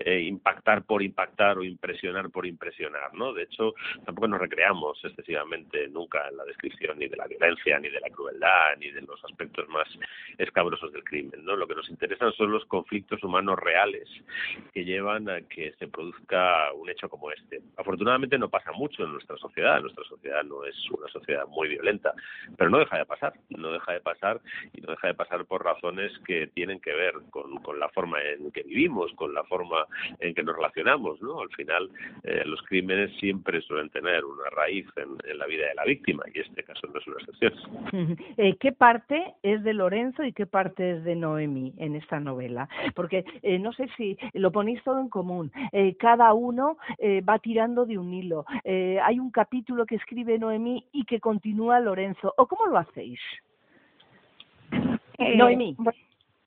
impactar 0.04 0.84
por 0.84 1.02
impactar 1.02 1.56
o 1.56 1.64
impresionar 1.64 2.30
por 2.30 2.46
impresionar, 2.46 3.14
¿no? 3.14 3.32
De 3.32 3.44
hecho, 3.44 3.75
tampoco 4.04 4.28
nos 4.28 4.40
recreamos 4.40 5.02
excesivamente 5.04 5.88
nunca 5.88 6.28
en 6.28 6.37
la 6.37 6.44
descripción 6.44 6.82
ni 6.97 7.09
de 7.09 7.17
la 7.17 7.27
violencia, 7.27 7.79
ni 7.79 7.89
de 7.89 8.01
la 8.01 8.11
crueldad, 8.11 8.77
ni 8.79 8.91
de 8.91 9.03
los 9.03 9.23
aspectos 9.25 9.69
más 9.69 9.89
escabrosos 10.39 10.93
del 10.93 11.05
crimen. 11.05 11.45
¿no? 11.45 11.57
Lo 11.57 11.67
que 11.67 11.75
nos 11.75 11.89
interesan 11.89 12.33
son 12.33 12.53
los 12.53 12.65
conflictos 12.67 13.23
humanos 13.23 13.59
reales 13.59 14.09
que 14.73 14.85
llevan 14.85 15.29
a 15.29 15.41
que 15.43 15.73
se 15.79 15.89
produzca 15.89 16.73
un 16.73 16.91
hecho 16.91 17.09
como 17.09 17.31
este. 17.31 17.61
Afortunadamente 17.77 18.39
no 18.39 18.49
pasa 18.49 18.73
mucho 18.73 19.05
en 19.05 19.12
nuestra 19.12 19.37
sociedad, 19.37 19.81
nuestra 19.81 20.05
sociedad 20.05 20.43
no 20.45 20.65
es 20.65 20.75
una 20.91 21.09
sociedad 21.09 21.47
muy 21.47 21.69
violenta, 21.69 22.12
pero 22.57 22.71
no 22.71 22.79
deja 22.79 22.99
de 22.99 23.07
pasar, 23.07 23.33
no 23.51 23.73
deja 23.73 23.93
de 23.93 24.01
pasar 24.01 24.41
y 24.73 24.81
no 24.81 24.91
deja 24.91 25.09
de 25.09 25.15
pasar 25.15 25.45
por 25.45 25.62
que 26.25 26.47
tienen 26.49 26.81
que 26.81 26.93
ver 26.93 27.15
con, 27.31 27.57
con 27.59 27.79
la 27.79 27.89
forma 27.89 28.19
en 28.23 28.51
que 28.53 28.62
vivimos, 28.62 29.12
con 29.15 29.35
la 29.35 29.43
forma 29.45 29.87
en 30.21 30.35
que 30.35 30.43
nos 30.43 30.55
relacionamos. 30.57 31.21
¿no? 31.21 31.41
Al 31.41 31.51
final, 31.51 31.91
eh, 32.23 32.43
los 32.47 32.62
crímenes 32.62 33.11
siempre 33.19 33.61
suelen 33.62 33.91
tener 33.91 34.25
una 34.25 34.49
raíz 34.51 34.87
en, 34.97 35.39
la 35.39 35.47
vida 35.47 35.67
de 35.69 35.75
la 35.75 35.85
víctima 35.85 36.23
y 36.33 36.41
este 36.41 36.62
caso 36.62 36.87
no 36.87 36.99
es 36.99 37.07
una 37.07 37.17
excepción. 37.17 37.53
Eh, 38.37 38.57
¿Qué 38.59 38.73
parte 38.73 39.35
es 39.43 39.62
de 39.62 39.75
Lorenzo 39.75 40.25
y 40.25 40.33
qué 40.33 40.47
parte 40.47 40.93
es 40.93 41.05
de 41.05 41.15
Noemi 41.15 41.75
en 41.79 41.97
esta 41.97 42.21
novela? 42.21 42.69
Porque 42.95 43.25
eh, 43.43 43.59
no 43.59 43.73
sé 43.73 43.89
si 43.97 44.17
lo 44.33 44.51
ponéis 44.53 44.83
todo 44.85 45.01
en 45.01 45.09
común. 45.09 45.53
Eh, 45.73 45.97
cada 45.97 46.33
uno 46.33 46.77
va 47.29 47.39
tirando 47.39 47.85
de 47.85 47.99
un 47.99 48.12
hilo. 48.12 48.45
hay 48.65 49.19
un 49.19 49.31
capítulo 49.31 49.87
que 49.87 49.97
escribe 49.97 50.39
Noemi 50.39 50.87
y 50.93 51.05
que 51.05 51.21
continúa 51.21 51.81
Lorenzo. 51.81 52.35
¿O 52.37 52.47
cómo 52.47 52.67
lo 52.67 52.79
hacéis? 52.79 53.21
Noemi. 55.37 55.76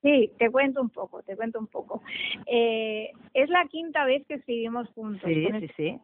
Sí, 0.01 0.32
te 0.38 0.51
cuento 0.51 0.82
un 0.82 0.89
poco, 0.89 1.24
te 1.24 1.36
cuento 1.36 1.60
un 1.60 1.67
poco. 1.67 2.01
es 2.46 3.50
la 3.50 3.65
quinta 3.70 4.05
vez 4.05 4.25
que 4.27 4.36
escribimos 4.36 4.88
juntos. 4.89 5.27
Sí, 5.27 5.48
sí, 5.60 5.67
sí 5.75 6.00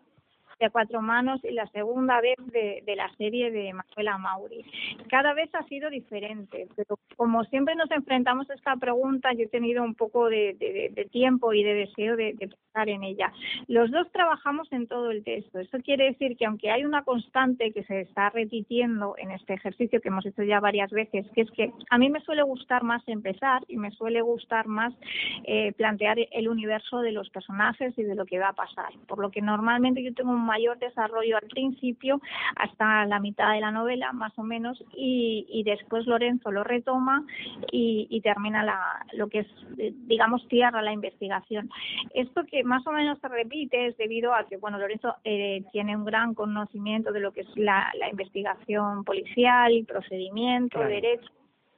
de 0.65 0.71
Cuatro 0.71 1.01
Manos 1.01 1.43
y 1.43 1.51
la 1.51 1.67
segunda 1.67 2.21
vez 2.21 2.37
de, 2.51 2.83
de 2.85 2.95
la 2.95 3.09
serie 3.15 3.51
de 3.51 3.73
Manuela 3.73 4.17
Mauri. 4.17 4.63
Cada 5.09 5.33
vez 5.33 5.49
ha 5.55 5.63
sido 5.63 5.89
diferente, 5.89 6.67
pero 6.75 6.97
como 7.15 7.43
siempre 7.45 7.75
nos 7.75 7.91
enfrentamos 7.91 8.49
a 8.49 8.53
esta 8.53 8.75
pregunta, 8.77 9.33
yo 9.33 9.43
he 9.43 9.47
tenido 9.47 9.83
un 9.83 9.95
poco 9.95 10.29
de, 10.29 10.55
de, 10.59 11.05
tiempo 11.11 11.53
y 11.53 11.63
de 11.63 11.73
deseo 11.73 12.15
de, 12.15 12.35
pensar 12.37 12.89
en 12.89 13.03
ella. 13.03 13.31
Los 13.67 13.91
dos 13.91 14.11
trabajamos 14.11 14.71
en 14.71 14.87
todo 14.87 15.11
el 15.11 15.23
texto. 15.23 15.59
Eso 15.59 15.77
quiere 15.79 16.05
decir 16.05 16.37
que 16.37 16.45
aunque 16.45 16.71
hay 16.71 16.85
una 16.85 17.03
constante 17.03 17.71
que 17.71 17.83
se 17.83 18.01
está 18.01 18.29
repitiendo 18.29 19.15
en 19.17 19.31
este 19.31 19.53
ejercicio 19.53 19.99
que 20.01 20.07
hemos 20.07 20.25
hecho 20.25 20.43
ya 20.43 20.59
varias 20.59 20.91
veces, 20.91 21.27
que 21.33 21.41
es 21.41 21.51
que 21.51 21.71
a 21.89 21.97
mí 21.97 22.09
me 22.09 22.21
suele 22.21 22.43
gustar 22.43 22.83
más 22.83 23.01
empezar 23.07 23.63
y 23.67 23.77
me 23.77 23.91
suele 23.91 24.21
gustar 24.21 24.67
más 24.67 24.93
eh, 25.43 25.73
plantear 25.73 26.17
el 26.31 26.47
universo 26.47 27.01
de 27.01 27.11
los 27.11 27.29
personajes 27.29 27.97
y 27.97 28.03
de 28.03 28.15
lo 28.15 28.25
que 28.25 28.39
va 28.39 28.49
a 28.49 28.53
pasar. 28.53 28.91
Por 29.07 29.19
lo 29.19 29.31
que 29.31 29.41
normalmente 29.41 30.03
yo 30.03 30.13
tengo 30.13 30.31
un 30.31 30.45
mayor 30.53 30.77
desarrollo 30.87 31.35
al 31.37 31.47
principio, 31.55 32.13
hasta 32.55 33.05
la 33.05 33.19
mitad 33.27 33.49
de 33.53 33.61
la 33.61 33.71
novela, 33.71 34.07
más 34.23 34.33
o 34.37 34.43
menos, 34.43 34.75
y, 34.95 35.45
y 35.57 35.63
después 35.63 36.05
Lorenzo 36.05 36.51
lo 36.51 36.63
retoma 36.63 37.15
y, 37.71 38.07
y 38.15 38.17
termina 38.21 38.59
la, 38.63 38.79
lo 39.19 39.25
que 39.31 39.39
es, 39.43 39.47
digamos, 40.11 40.39
tierra 40.47 40.81
la 40.81 40.93
investigación. 40.99 41.69
Esto 42.13 42.43
que 42.51 42.63
más 42.63 42.83
o 42.87 42.91
menos 42.91 43.19
se 43.21 43.27
repite 43.27 43.87
es 43.87 43.97
debido 43.97 44.33
a 44.33 44.45
que, 44.47 44.57
bueno, 44.57 44.77
Lorenzo 44.77 45.15
eh, 45.23 45.63
tiene 45.71 45.95
un 45.95 46.05
gran 46.05 46.33
conocimiento 46.33 47.11
de 47.11 47.21
lo 47.25 47.31
que 47.31 47.41
es 47.41 47.51
la, 47.55 47.91
la 48.01 48.07
investigación 48.09 49.03
policial, 49.03 49.71
procedimiento, 49.87 50.79
derecho 50.79 51.29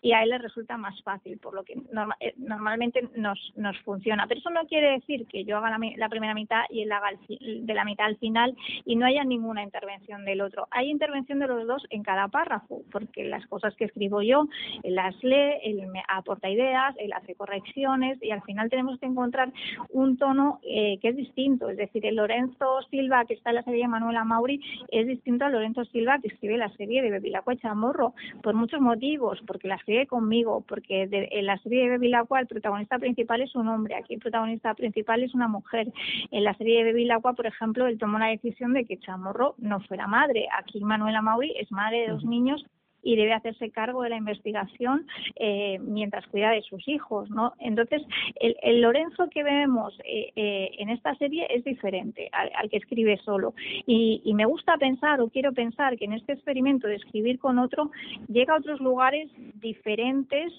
y 0.03 0.11
a 0.11 0.21
él 0.21 0.31
le 0.31 0.37
resulta 0.37 0.77
más 0.77 1.01
fácil, 1.01 1.39
por 1.39 1.53
lo 1.55 1.63
que 1.63 1.73
eh, 2.19 2.33
normalmente 2.37 3.07
nos, 3.15 3.39
nos 3.55 3.79
funciona. 3.79 4.27
Pero 4.27 4.41
eso 4.41 4.49
no 4.49 4.67
quiere 4.67 4.91
decir 4.91 5.25
que 5.27 5.45
yo 5.45 5.57
haga 5.57 5.69
la, 5.69 5.79
la 5.95 6.09
primera 6.09 6.33
mitad 6.33 6.63
y 6.69 6.81
él 6.81 6.91
haga 6.91 7.11
de 7.29 7.73
la 7.73 7.85
mitad 7.85 8.07
al 8.07 8.17
final 8.17 8.53
y 8.85 8.97
no 8.97 9.05
haya 9.05 9.23
ninguna 9.23 9.63
intervención 9.63 10.25
del 10.25 10.41
otro. 10.41 10.67
Hay 10.71 10.89
intervención 10.89 11.39
de 11.39 11.47
los 11.47 11.65
dos 11.65 11.83
en 11.89 12.03
cada 12.03 12.27
párrafo, 12.27 12.81
porque 12.91 13.23
las 13.23 13.47
cosas 13.47 13.73
que 13.75 13.85
escribo 13.85 14.21
yo, 14.21 14.45
él 14.83 14.95
las 14.95 15.15
lee, 15.23 15.53
él 15.63 15.87
me 15.87 16.03
aporta 16.09 16.49
ideas, 16.49 16.93
él 16.99 17.13
hace 17.13 17.35
correcciones 17.35 18.21
y 18.21 18.31
al 18.31 18.41
final 18.41 18.69
tenemos 18.69 18.99
que 18.99 19.05
encontrar 19.05 19.53
un 19.89 20.17
tono 20.17 20.59
eh, 20.63 20.97
que 21.01 21.09
es 21.09 21.15
distinto. 21.15 21.69
Es 21.69 21.77
decir, 21.77 22.05
el 22.05 22.17
Lorenzo 22.17 22.81
Silva 22.91 23.23
que 23.23 23.35
está 23.35 23.51
en 23.51 23.55
la 23.55 23.63
serie 23.63 23.83
de 23.83 23.87
Manuela 23.87 24.25
Mauri 24.25 24.59
es 24.89 25.07
distinto 25.07 25.45
al 25.45 25.53
Lorenzo 25.53 25.85
Silva 25.85 26.19
que 26.19 26.27
escribe 26.27 26.57
la 26.57 26.69
serie 26.75 27.01
de 27.01 27.11
Bevilacqua 27.11 27.55
Chamorro 27.55 28.13
por 28.41 28.53
muchos 28.53 28.81
motivos, 28.81 29.41
porque 29.47 29.69
conmigo, 30.07 30.63
porque 30.67 31.07
en 31.11 31.45
la 31.45 31.57
serie 31.59 31.83
de 31.83 31.89
Bevilacqua 31.91 32.39
el 32.39 32.47
protagonista 32.47 32.99
principal 32.99 33.41
es 33.41 33.55
un 33.55 33.67
hombre, 33.67 33.95
aquí 33.95 34.15
el 34.15 34.19
protagonista 34.19 34.73
principal 34.73 35.23
es 35.23 35.33
una 35.33 35.47
mujer. 35.47 35.91
En 36.31 36.43
la 36.43 36.53
serie 36.55 36.77
de 36.79 36.91
Bevilacqua, 36.91 37.33
por 37.33 37.45
ejemplo, 37.45 37.87
él 37.87 37.97
tomó 37.97 38.19
la 38.19 38.27
decisión 38.27 38.73
de 38.73 38.85
que 38.85 38.99
Chamorro 38.99 39.55
no 39.57 39.79
fuera 39.81 40.07
madre. 40.07 40.47
Aquí 40.57 40.81
Manuela 40.81 41.21
Mauri 41.21 41.53
es 41.57 41.71
madre 41.71 42.01
de 42.01 42.07
dos 42.09 42.23
niños 42.23 42.65
y 43.03 43.15
debe 43.15 43.33
hacerse 43.33 43.69
cargo 43.69 44.01
de 44.01 44.09
la 44.09 44.17
investigación 44.17 45.05
eh, 45.35 45.77
mientras 45.81 46.25
cuida 46.27 46.51
de 46.51 46.61
sus 46.61 46.87
hijos, 46.87 47.29
¿no? 47.29 47.53
Entonces, 47.59 48.01
el, 48.39 48.81
Lorenzo 48.81 49.29
que 49.29 49.43
vemos 49.43 49.97
eh, 50.03 50.31
eh, 50.35 50.71
en 50.79 50.89
esta 50.89 51.15
serie 51.15 51.47
es 51.49 51.63
diferente 51.63 52.29
al, 52.31 52.69
que 52.69 52.77
escribe 52.77 53.17
solo. 53.23 53.53
Y, 53.85 54.21
me 54.33 54.45
gusta 54.45 54.77
pensar, 54.77 55.21
o 55.21 55.29
quiero 55.29 55.53
pensar, 55.53 55.95
que 55.95 56.05
en 56.05 56.13
este 56.13 56.33
experimento 56.33 56.87
de 56.87 56.95
escribir 56.95 57.37
con 57.37 57.59
otro, 57.59 57.91
llega 58.27 58.55
a 58.55 58.57
otros 58.57 58.79
lugares 58.79 59.29
diferentes 59.61 60.51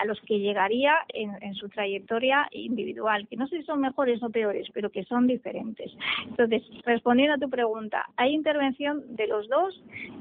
a 0.00 0.04
los 0.06 0.18
que 0.22 0.38
llegaría 0.38 0.94
en, 1.08 1.54
su 1.54 1.68
trayectoria 1.68 2.48
individual, 2.52 3.28
que 3.28 3.36
no 3.36 3.46
sé 3.48 3.58
si 3.58 3.64
son 3.64 3.80
mejores 3.80 4.22
o 4.22 4.30
peores, 4.30 4.66
pero 4.72 4.90
que 4.90 5.04
son 5.04 5.26
diferentes. 5.26 5.92
Entonces, 6.26 6.62
respondiendo 6.84 7.34
a 7.34 7.38
tu 7.38 7.50
pregunta, 7.50 8.06
hay 8.16 8.32
intervención 8.32 9.02
de 9.16 9.26
los 9.26 9.46
dos 9.48 9.78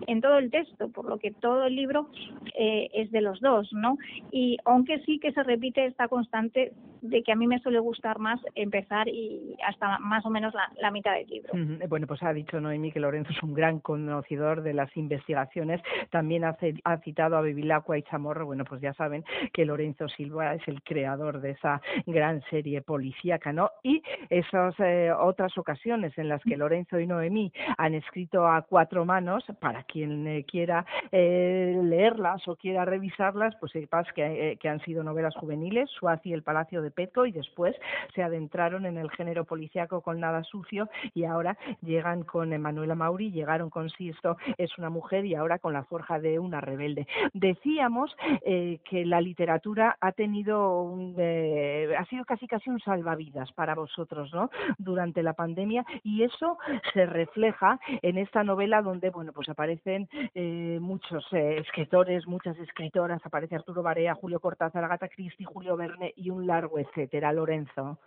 en 0.07 0.19
todo 0.19 0.37
el 0.37 0.51
texto 0.51 0.86
por 0.89 1.05
lo 1.05 1.17
que 1.17 1.31
todo 1.31 1.65
el 1.65 1.75
libro 1.75 2.09
eh, 2.57 2.89
es 2.93 3.11
de 3.11 3.21
los 3.21 3.39
dos, 3.39 3.71
¿no? 3.73 3.97
Y 4.31 4.57
aunque 4.65 4.99
sí 5.05 5.19
que 5.19 5.31
se 5.31 5.43
repite 5.43 5.85
esta 5.85 6.07
constante 6.07 6.73
de 7.01 7.23
que 7.23 7.31
a 7.31 7.35
mí 7.35 7.47
me 7.47 7.59
suele 7.59 7.79
gustar 7.79 8.19
más 8.19 8.39
empezar 8.55 9.07
y 9.07 9.55
hasta 9.65 9.99
más 9.99 10.25
o 10.25 10.29
menos 10.29 10.53
la, 10.53 10.91
mitad 10.91 11.13
del 11.13 11.27
libro. 11.27 11.51
Bueno, 11.89 12.07
pues 12.07 12.23
ha 12.23 12.33
dicho 12.33 12.59
Noemi 12.59 12.91
que 12.91 12.99
Lorenzo 12.99 13.31
es 13.31 13.43
un 13.43 13.53
gran 13.53 13.79
conocedor 13.79 14.61
de 14.61 14.73
las 14.73 14.95
investigaciones. 14.95 15.81
También 16.09 16.45
ha, 16.45 16.57
ha 16.83 16.97
citado 16.99 17.37
a 17.37 17.41
Bevilacqua 17.41 17.97
y 17.97 18.03
Chamorro. 18.03 18.45
Bueno, 18.45 18.63
pues 18.63 18.81
ya 18.81 18.93
saben 18.93 19.23
que 19.53 19.65
Lorenzo 19.65 20.07
Silva 20.07 20.53
es 20.55 20.67
el 20.67 20.81
creador 20.83 21.41
de 21.41 21.51
esa 21.51 21.81
gran 22.05 22.41
serie 22.49 22.81
policíaca, 22.81 23.51
¿no? 23.51 23.69
Y 23.83 24.01
esas 24.29 24.75
eh, 24.79 25.11
otras 25.17 25.57
ocasiones 25.57 26.17
en 26.17 26.29
las 26.29 26.41
que 26.43 26.57
Lorenzo 26.57 26.99
y 26.99 27.07
Noemí 27.07 27.51
han 27.77 27.93
escrito 27.93 28.47
a 28.47 28.61
cuatro 28.61 29.05
manos, 29.05 29.43
para 29.59 29.83
quien 29.83 30.27
eh, 30.27 30.45
quiera 30.45 30.85
eh, 31.11 31.79
leerlas 31.83 32.47
o 32.47 32.55
quiera 32.55 32.85
revisarlas, 32.85 33.55
pues 33.59 33.71
sepas 33.71 34.07
que, 34.13 34.57
que 34.59 34.69
han 34.69 34.79
sido 34.81 35.03
novelas 35.03 35.35
juveniles, 35.35 35.89
Suazi, 35.91 36.33
El 36.33 36.43
Palacio 36.43 36.81
de 36.81 36.86
Petco 36.91 37.25
y 37.25 37.31
después 37.31 37.75
se 38.13 38.23
adentraron 38.23 38.85
en 38.85 38.97
el 38.97 39.09
género 39.11 39.45
policíaco 39.45 40.01
con 40.01 40.19
Nada 40.19 40.43
Sucio 40.43 40.89
y 41.13 41.25
ahora 41.25 41.57
llegan 41.81 42.23
con 42.23 42.53
Emanuela 42.53 42.95
Mauri, 42.95 43.31
llegaron 43.31 43.69
con 43.69 43.89
Sisto 43.89 44.37
es 44.57 44.77
una 44.77 44.89
mujer 44.89 45.25
y 45.25 45.35
ahora 45.35 45.59
con 45.59 45.73
La 45.73 45.83
Forja 45.83 46.19
de 46.19 46.39
una 46.39 46.61
rebelde. 46.61 47.07
Decíamos 47.33 48.15
eh, 48.45 48.79
que 48.89 49.05
la 49.05 49.21
literatura 49.21 49.97
ha 49.99 50.11
tenido 50.11 50.81
un, 50.81 51.15
eh, 51.17 51.93
ha 51.97 52.05
sido 52.05 52.25
casi 52.25 52.47
casi 52.47 52.69
un 52.69 52.79
salvavidas 52.79 53.51
para 53.53 53.75
vosotros, 53.75 54.33
¿no? 54.33 54.49
Durante 54.77 55.23
la 55.23 55.33
pandemia 55.33 55.85
y 56.03 56.23
eso 56.23 56.57
se 56.93 57.05
refleja 57.05 57.79
en 58.01 58.17
esta 58.17 58.43
novela 58.43 58.81
donde, 58.81 59.09
bueno, 59.09 59.31
pues 59.33 59.49
aparecen 59.49 60.07
eh, 60.35 60.79
muchos 60.81 61.25
escritores, 61.31 62.27
muchas 62.27 62.57
escritoras, 62.59 63.21
aparece 63.25 63.55
Arturo 63.55 63.83
Barea, 63.83 64.15
Julio 64.15 64.39
Cortázar, 64.39 64.83
Agatha 64.83 65.07
Christie, 65.07 65.45
Julio 65.45 65.75
Verne 65.77 66.13
y 66.15 66.29
un 66.29 66.47
largo 66.47 66.76
etcétera, 66.79 67.33
Lorenzo. 67.33 67.99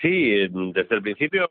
Sí, 0.00 0.48
desde 0.48 0.94
el 0.94 1.02
principio, 1.02 1.50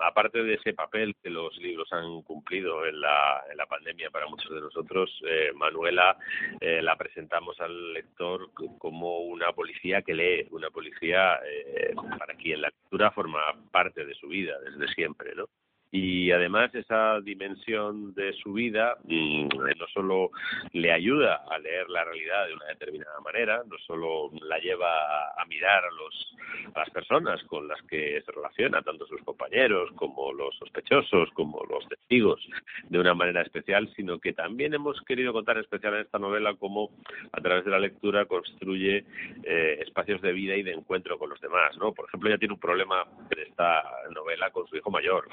aparte 0.00 0.42
de 0.42 0.54
ese 0.54 0.72
papel 0.72 1.16
que 1.22 1.30
los 1.30 1.56
libros 1.58 1.92
han 1.92 2.22
cumplido 2.22 2.86
en 2.86 3.00
la, 3.00 3.42
en 3.50 3.56
la 3.56 3.66
pandemia 3.66 4.10
para 4.10 4.26
muchos 4.26 4.50
de 4.52 4.60
nosotros, 4.60 5.10
eh, 5.26 5.50
Manuela 5.54 6.16
eh, 6.60 6.80
la 6.82 6.96
presentamos 6.96 7.58
al 7.60 7.92
lector 7.92 8.50
como 8.78 9.20
una 9.20 9.52
policía 9.52 10.02
que 10.02 10.14
lee, 10.14 10.46
una 10.50 10.70
policía 10.70 11.40
eh, 11.44 11.94
para 12.18 12.34
quien 12.34 12.62
la 12.62 12.68
lectura 12.68 13.10
forma 13.10 13.40
parte 13.70 14.04
de 14.04 14.14
su 14.14 14.28
vida 14.28 14.54
desde 14.60 14.92
siempre, 14.94 15.34
¿no? 15.34 15.46
Y 15.92 16.30
además 16.30 16.74
esa 16.74 17.20
dimensión 17.20 18.14
de 18.14 18.32
su 18.34 18.52
vida 18.52 18.96
mm, 19.04 19.48
no 19.48 19.86
solo 19.92 20.30
le 20.72 20.92
ayuda 20.92 21.42
a 21.50 21.58
leer 21.58 21.88
la 21.88 22.04
realidad 22.04 22.46
de 22.46 22.54
una 22.54 22.66
determinada 22.66 23.20
manera, 23.20 23.62
no 23.66 23.76
solo 23.78 24.30
la 24.42 24.58
lleva 24.58 25.30
a 25.36 25.44
mirar 25.46 25.84
a, 25.84 25.90
los, 25.90 26.36
las 26.76 26.90
personas 26.90 27.42
con 27.44 27.66
las 27.66 27.82
que 27.82 28.22
se 28.24 28.32
relaciona, 28.32 28.82
tanto 28.82 29.06
sus 29.06 29.20
compañeros 29.22 29.90
como 29.96 30.32
los 30.32 30.54
sospechosos, 30.56 31.30
como 31.32 31.64
los 31.68 31.88
testigos, 31.88 32.40
de 32.88 32.98
una 32.98 33.14
manera 33.14 33.42
especial, 33.42 33.92
sino 33.96 34.18
que 34.18 34.32
también 34.32 34.74
hemos 34.74 35.00
querido 35.02 35.32
contar 35.32 35.56
en 35.56 35.64
especial 35.64 35.94
en 35.94 36.00
esta 36.02 36.18
novela 36.18 36.54
cómo 36.54 36.90
a 37.32 37.40
través 37.40 37.64
de 37.64 37.70
la 37.70 37.80
lectura 37.80 38.26
construye 38.26 39.04
eh, 39.42 39.78
espacios 39.84 40.20
de 40.22 40.32
vida 40.32 40.54
y 40.56 40.62
de 40.62 40.72
encuentro 40.72 41.18
con 41.18 41.30
los 41.30 41.40
demás. 41.40 41.76
¿no? 41.78 41.92
Por 41.92 42.06
ejemplo, 42.06 42.28
ella 42.28 42.38
tiene 42.38 42.54
un 42.54 42.60
problema 42.60 43.04
en 43.30 43.38
esta 43.40 43.82
novela 44.14 44.50
con 44.50 44.66
su 44.68 44.76
hijo 44.76 44.90
mayor. 44.90 45.28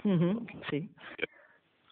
Sí 0.70 0.90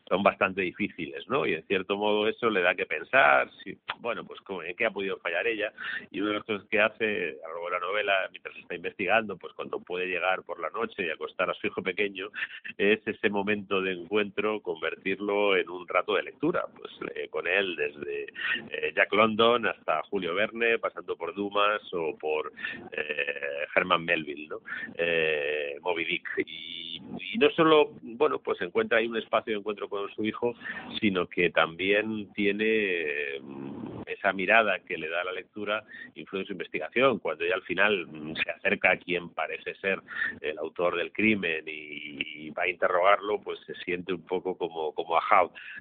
son 0.07 0.23
bastante 0.23 0.61
difíciles, 0.61 1.27
¿no? 1.27 1.45
Y 1.45 1.53
en 1.53 1.63
cierto 1.67 1.97
modo 1.97 2.27
eso 2.27 2.49
le 2.49 2.61
da 2.61 2.75
que 2.75 2.85
pensar, 2.85 3.49
si, 3.63 3.77
bueno, 3.99 4.23
pues 4.25 4.39
en 4.65 4.75
qué 4.75 4.85
ha 4.85 4.91
podido 4.91 5.17
fallar 5.17 5.47
ella. 5.47 5.73
Y 6.11 6.21
una 6.21 6.29
de 6.29 6.35
las 6.35 6.45
cosas 6.45 6.67
que 6.69 6.79
hace 6.79 7.37
a 7.43 7.47
lo 7.49 7.53
largo 7.53 7.65
de 7.65 7.71
la 7.71 7.79
novela, 7.79 8.13
mientras 8.31 8.55
está 8.57 8.75
investigando, 8.75 9.37
pues 9.37 9.53
cuando 9.53 9.79
puede 9.79 10.07
llegar 10.07 10.43
por 10.43 10.59
la 10.59 10.69
noche 10.69 11.05
y 11.05 11.09
acostar 11.09 11.49
a 11.49 11.53
su 11.55 11.67
hijo 11.67 11.81
pequeño, 11.81 12.29
es 12.77 12.99
ese 13.05 13.29
momento 13.29 13.81
de 13.81 13.93
encuentro, 13.93 14.61
convertirlo 14.61 15.57
en 15.57 15.69
un 15.69 15.87
rato 15.87 16.15
de 16.15 16.23
lectura, 16.23 16.65
pues 16.75 16.91
eh, 17.15 17.27
con 17.29 17.47
él 17.47 17.75
desde 17.75 18.23
eh, 18.69 18.93
Jack 18.95 19.11
London 19.13 19.65
hasta 19.67 20.03
Julio 20.03 20.35
Verne, 20.35 20.79
pasando 20.79 21.15
por 21.15 21.33
Dumas 21.33 21.81
o 21.93 22.15
por 22.17 22.53
eh, 22.91 23.65
Herman 23.75 24.05
Melville, 24.05 24.47
¿no? 24.47 24.59
Eh, 24.95 25.77
Moby 25.81 26.05
Dick. 26.05 26.27
Y, 26.45 27.01
y 27.33 27.37
no 27.37 27.49
solo, 27.51 27.91
bueno, 28.01 28.39
pues 28.39 28.61
encuentra 28.61 28.99
ahí 28.99 29.07
un 29.07 29.17
espacio 29.17 29.53
de 29.53 29.59
encuentro 29.59 29.89
con 29.89 29.94
con 29.95 30.13
su 30.13 30.25
hijo, 30.25 30.55
sino 30.99 31.27
que 31.27 31.49
también 31.49 32.31
tiene 32.33 33.39
mm, 33.41 34.01
esa 34.05 34.33
mirada 34.33 34.79
que 34.79 34.97
le 34.97 35.09
da 35.09 35.23
la 35.23 35.31
lectura 35.31 35.83
influye 36.15 36.41
en 36.43 36.47
su 36.47 36.53
investigación. 36.53 37.19
Cuando 37.19 37.43
ella 37.43 37.55
al 37.55 37.63
final 37.63 38.07
mm, 38.07 38.35
se 38.35 38.51
acerca 38.51 38.91
a 38.91 38.97
quien 38.97 39.29
parece 39.29 39.75
ser 39.75 40.01
el 40.41 40.57
autor 40.57 40.97
del 40.97 41.11
crimen 41.11 41.63
y, 41.67 42.49
va 42.51 42.63
a 42.63 42.69
interrogarlo, 42.69 43.41
pues 43.41 43.59
se 43.65 43.75
siente 43.83 44.13
un 44.13 44.21
poco 44.21 44.57
como, 44.57 44.93
como 44.93 45.17
a 45.17 45.21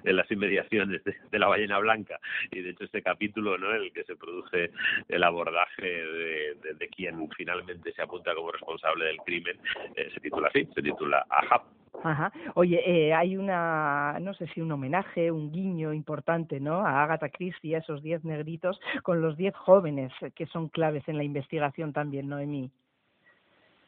en 0.03 0.15
las 0.17 0.29
inmediaciones 0.29 1.01
de, 1.05 1.39
la 1.39 1.47
ballena 1.47 1.79
blanca. 1.79 2.19
Y 2.51 2.61
de 2.61 2.71
hecho 2.71 2.83
este 2.83 3.01
capítulo, 3.01 3.57
¿no? 3.57 3.73
en 3.73 3.83
el 3.83 3.93
que 3.93 4.03
se 4.03 4.17
produce 4.17 4.71
el 5.07 5.23
abordaje 5.23 5.85
de, 5.85 6.89
quien 6.95 7.29
finalmente 7.31 7.93
se 7.93 8.01
apunta 8.01 8.35
como 8.35 8.51
responsable 8.51 9.05
del 9.05 9.17
crimen, 9.17 9.57
eh, 9.95 10.09
se 10.13 10.19
titula 10.19 10.49
así, 10.49 10.67
se 10.73 10.81
titula 10.81 11.25
Ahab 11.29 11.74
Ajá. 12.05 12.31
Oye, 12.53 12.81
eh, 12.85 13.15
hay 13.15 13.35
una, 13.35 14.19
no 14.21 14.35
sé 14.35 14.45
si 14.53 14.61
un 14.61 14.71
homenaje, 14.71 15.31
un 15.31 15.51
guiño 15.51 15.91
importante, 15.91 16.59
¿no? 16.59 16.85
A 16.85 17.03
Agatha 17.03 17.29
Christie, 17.29 17.75
a 17.75 17.79
esos 17.79 18.03
diez 18.03 18.23
negritos, 18.23 18.79
con 19.01 19.21
los 19.21 19.35
diez 19.37 19.55
jóvenes 19.55 20.13
que 20.35 20.45
son 20.45 20.69
claves 20.69 21.03
en 21.07 21.17
la 21.17 21.23
investigación 21.23 21.93
también, 21.93 22.29
Noemí 22.29 22.69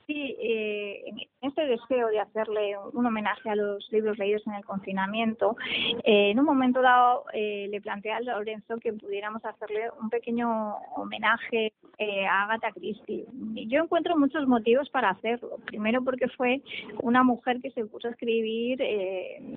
sí, 0.07 0.35
eh, 0.39 1.03
este 1.41 1.67
deseo 1.67 2.07
de 2.07 2.19
hacerle 2.19 2.75
un 2.93 3.05
homenaje 3.05 3.49
a 3.49 3.55
los 3.55 3.91
libros 3.91 4.17
leídos 4.17 4.45
en 4.47 4.53
el 4.53 4.65
confinamiento, 4.65 5.55
eh, 6.03 6.31
en 6.31 6.39
un 6.39 6.45
momento 6.45 6.81
dado 6.81 7.25
eh, 7.33 7.67
le 7.69 7.81
planteé 7.81 8.13
a 8.13 8.21
Lorenzo 8.21 8.77
que 8.77 8.93
pudiéramos 8.93 9.43
hacerle 9.45 9.91
un 10.01 10.09
pequeño 10.09 10.77
homenaje 10.95 11.73
eh, 11.97 12.25
a 12.25 12.43
Agatha 12.43 12.71
Christie. 12.71 13.25
Yo 13.67 13.83
encuentro 13.83 14.17
muchos 14.17 14.47
motivos 14.47 14.89
para 14.89 15.09
hacerlo. 15.09 15.57
Primero 15.65 16.03
porque 16.03 16.27
fue 16.29 16.61
una 17.01 17.23
mujer 17.23 17.59
que 17.61 17.71
se 17.71 17.85
puso 17.85 18.07
a 18.07 18.11
escribir 18.11 18.79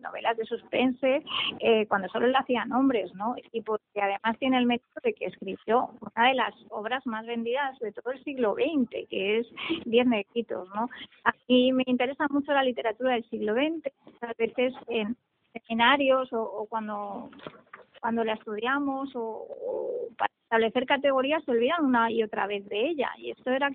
novelas 0.02 0.36
de 0.36 0.44
suspense 0.44 1.22
cuando 1.88 2.08
solo 2.08 2.26
le 2.26 2.36
hacían 2.36 2.72
hombres, 2.72 3.14
¿no? 3.14 3.34
Y 3.52 3.60
porque 3.62 4.00
además 4.00 4.38
tiene 4.38 4.58
el 4.58 4.66
mérito 4.66 5.00
de 5.02 5.12
que 5.12 5.26
escribió 5.26 5.90
una 6.00 6.28
de 6.28 6.34
las 6.34 6.54
obras 6.70 7.06
más 7.06 7.26
vendidas 7.26 7.78
de 7.78 7.92
todo 7.92 8.12
el 8.12 8.22
siglo 8.24 8.54
XX, 8.54 9.08
que 9.08 9.38
es 9.38 9.46
Diez 9.84 10.06
¿no? 10.06 10.88
A 11.24 11.32
mí 11.48 11.72
me 11.72 11.84
interesa 11.86 12.26
mucho 12.30 12.52
la 12.52 12.62
literatura 12.62 13.14
del 13.14 13.28
siglo 13.28 13.54
XX, 13.54 13.92
a 14.22 14.32
veces 14.38 14.72
en 14.88 15.16
seminarios 15.52 16.28
o 16.32 16.66
cuando 16.68 17.30
cuando 18.00 18.24
la 18.24 18.34
estudiamos 18.34 19.10
o, 19.14 19.46
para 20.16 20.32
establecer 20.44 20.86
categorías 20.86 21.44
se 21.44 21.52
olvidan 21.52 21.84
una 21.84 22.10
y 22.10 22.24
otra 22.24 22.46
vez 22.48 22.68
de 22.68 22.88
ella 22.88 23.10
y 23.18 23.30
esto 23.30 23.50
era 23.50 23.70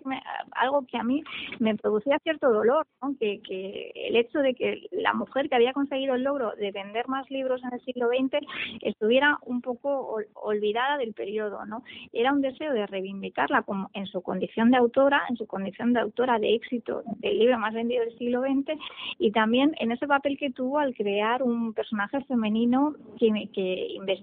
algo 0.52 0.86
que 0.86 0.98
a 0.98 1.04
mí 1.04 1.24
me 1.60 1.76
producía 1.76 2.20
cierto 2.20 2.52
dolor, 2.52 2.86
¿no? 3.02 3.16
que, 3.18 3.42
que 3.42 3.92
el 3.96 4.18
hecho 4.18 4.40
de 4.40 4.54
que 4.54 4.88
la 4.92 5.14
mujer 5.14 5.48
que 5.48 5.56
había 5.56 5.72
conseguido 5.72 6.16
el 6.16 6.24
logro 6.24 6.52
de 6.58 6.72
vender 6.72 7.08
más 7.08 7.30
libros 7.32 7.64
en 7.64 7.74
el 7.74 7.82
siglo 7.86 8.10
XX 8.10 8.46
estuviera 8.82 9.38
un 9.44 9.62
poco 9.62 10.18
olvidada 10.34 10.98
del 10.98 11.14
periodo, 11.14 11.66
¿no? 11.66 11.84
Era 12.12 12.34
un 12.34 12.42
deseo 12.42 12.74
de 12.74 12.86
reivindicarla 12.88 13.64
como 13.64 13.90
en 13.94 14.06
su 14.08 14.22
condición 14.22 14.72
de 14.72 14.78
autora, 14.78 15.24
en 15.30 15.38
su 15.38 15.48
condición 15.48 15.94
de 15.94 16.02
autora 16.02 16.40
de 16.40 16.56
éxito 16.56 17.04
del 17.20 17.40
libro 17.40 17.58
más 17.58 17.74
vendido 17.74 18.04
del 18.04 18.18
siglo 18.18 18.42
XX 18.42 18.78
y 19.18 19.32
también 19.32 19.76
en 19.80 19.92
ese 19.92 20.08
papel 20.08 20.38
que 20.38 20.52
tuvo 20.52 20.80
al 20.80 20.94
crear 20.94 21.42
un 21.42 21.74
personaje 21.74 22.22
femenino 22.26 22.96
que, 23.18 23.50
que 23.54 23.88
investigaba 23.92 24.15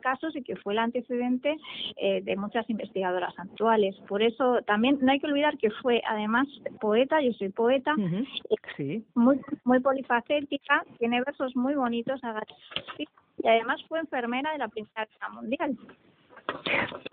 casos 0.00 0.34
y 0.36 0.42
que 0.42 0.56
fue 0.56 0.72
el 0.72 0.78
antecedente 0.78 1.56
eh, 1.96 2.22
de 2.22 2.36
muchas 2.36 2.68
investigadoras 2.68 3.34
actuales. 3.38 3.96
Por 4.08 4.22
eso 4.22 4.60
también 4.62 4.98
no 5.00 5.12
hay 5.12 5.20
que 5.20 5.26
olvidar 5.26 5.58
que 5.58 5.70
fue 5.70 6.02
además 6.08 6.46
poeta, 6.80 7.20
yo 7.20 7.32
soy 7.32 7.50
poeta, 7.50 7.94
muy, 9.14 9.40
muy 9.64 9.80
polifacética, 9.80 10.84
tiene 10.98 11.22
versos 11.22 11.54
muy 11.56 11.74
bonitos 11.74 12.20
y 12.98 13.48
además 13.48 13.82
fue 13.88 14.00
enfermera 14.00 14.52
de 14.52 14.58
la 14.58 14.68
Primera 14.68 15.06
Guerra 15.06 15.28
Mundial 15.30 15.76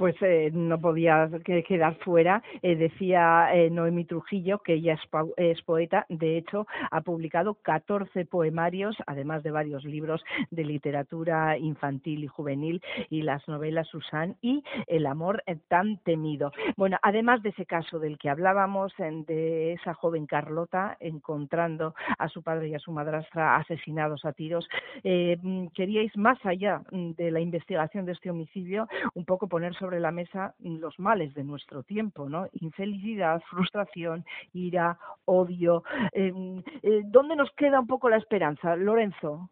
pues 0.01 0.15
eh, 0.21 0.50
no 0.51 0.79
podía 0.81 1.29
quedar 1.43 1.95
fuera. 2.00 2.41
Eh, 2.63 2.75
decía 2.75 3.50
eh, 3.53 3.69
Noemi 3.69 4.05
Trujillo 4.05 4.57
que 4.57 4.73
ella 4.73 4.97
es, 5.38 5.61
poeta, 5.61 6.07
de 6.09 6.38
hecho 6.38 6.65
ha 6.89 7.01
publicado 7.01 7.53
14 7.53 8.25
poemarios, 8.25 8.95
además 9.05 9.43
de 9.43 9.51
varios 9.51 9.85
libros 9.85 10.23
de 10.50 10.63
literatura 10.63 11.55
infantil 11.57 12.23
y 12.23 12.27
juvenil 12.27 12.81
y 13.11 13.21
las 13.21 13.47
novelas 13.47 13.88
Susan 13.89 14.38
y 14.41 14.63
El 14.88 15.05
amor 15.05 15.43
tan 15.67 15.97
temido. 15.97 16.51
Bueno, 16.77 16.97
además 17.03 17.43
de 17.43 17.50
ese 17.50 17.67
caso 17.67 18.00
del 18.00 18.17
que 18.17 18.29
hablábamos, 18.29 18.93
de 18.97 19.73
esa 19.73 19.93
joven 19.93 20.25
Carlota 20.25 20.97
encontrando 21.00 21.93
a 22.17 22.27
su 22.27 22.41
padre 22.41 22.69
y 22.69 22.73
a 22.73 22.79
su 22.79 22.91
madrastra 22.91 23.55
asesinados 23.57 24.25
a 24.25 24.33
tiros, 24.33 24.67
queríais 25.03 26.15
más 26.17 26.43
allá 26.43 26.81
de 26.91 27.29
la 27.29 27.39
investigación 27.39 28.05
de 28.05 28.13
este 28.13 28.31
homicidio 28.31 28.87
un 29.22 29.25
poco 29.25 29.48
poner 29.48 29.75
sobre 29.75 30.00
la 30.00 30.12
mesa 30.12 30.55
los 30.60 30.98
males 31.00 31.34
de 31.36 31.44
nuestro 31.44 31.84
tiempo, 31.84 32.27
¿no? 32.27 32.48
Infelicidad, 32.53 33.40
frustración, 33.51 34.25
ira, 34.51 34.98
odio. 35.25 35.84
Em, 36.12 36.64
eh, 36.81 37.01
¿Dónde 37.05 37.36
nos 37.36 37.51
queda 37.51 37.79
un 37.79 37.88
poco 37.88 38.10
la 38.10 38.18
esperanza, 38.18 38.75
Lorenzo? 38.75 39.51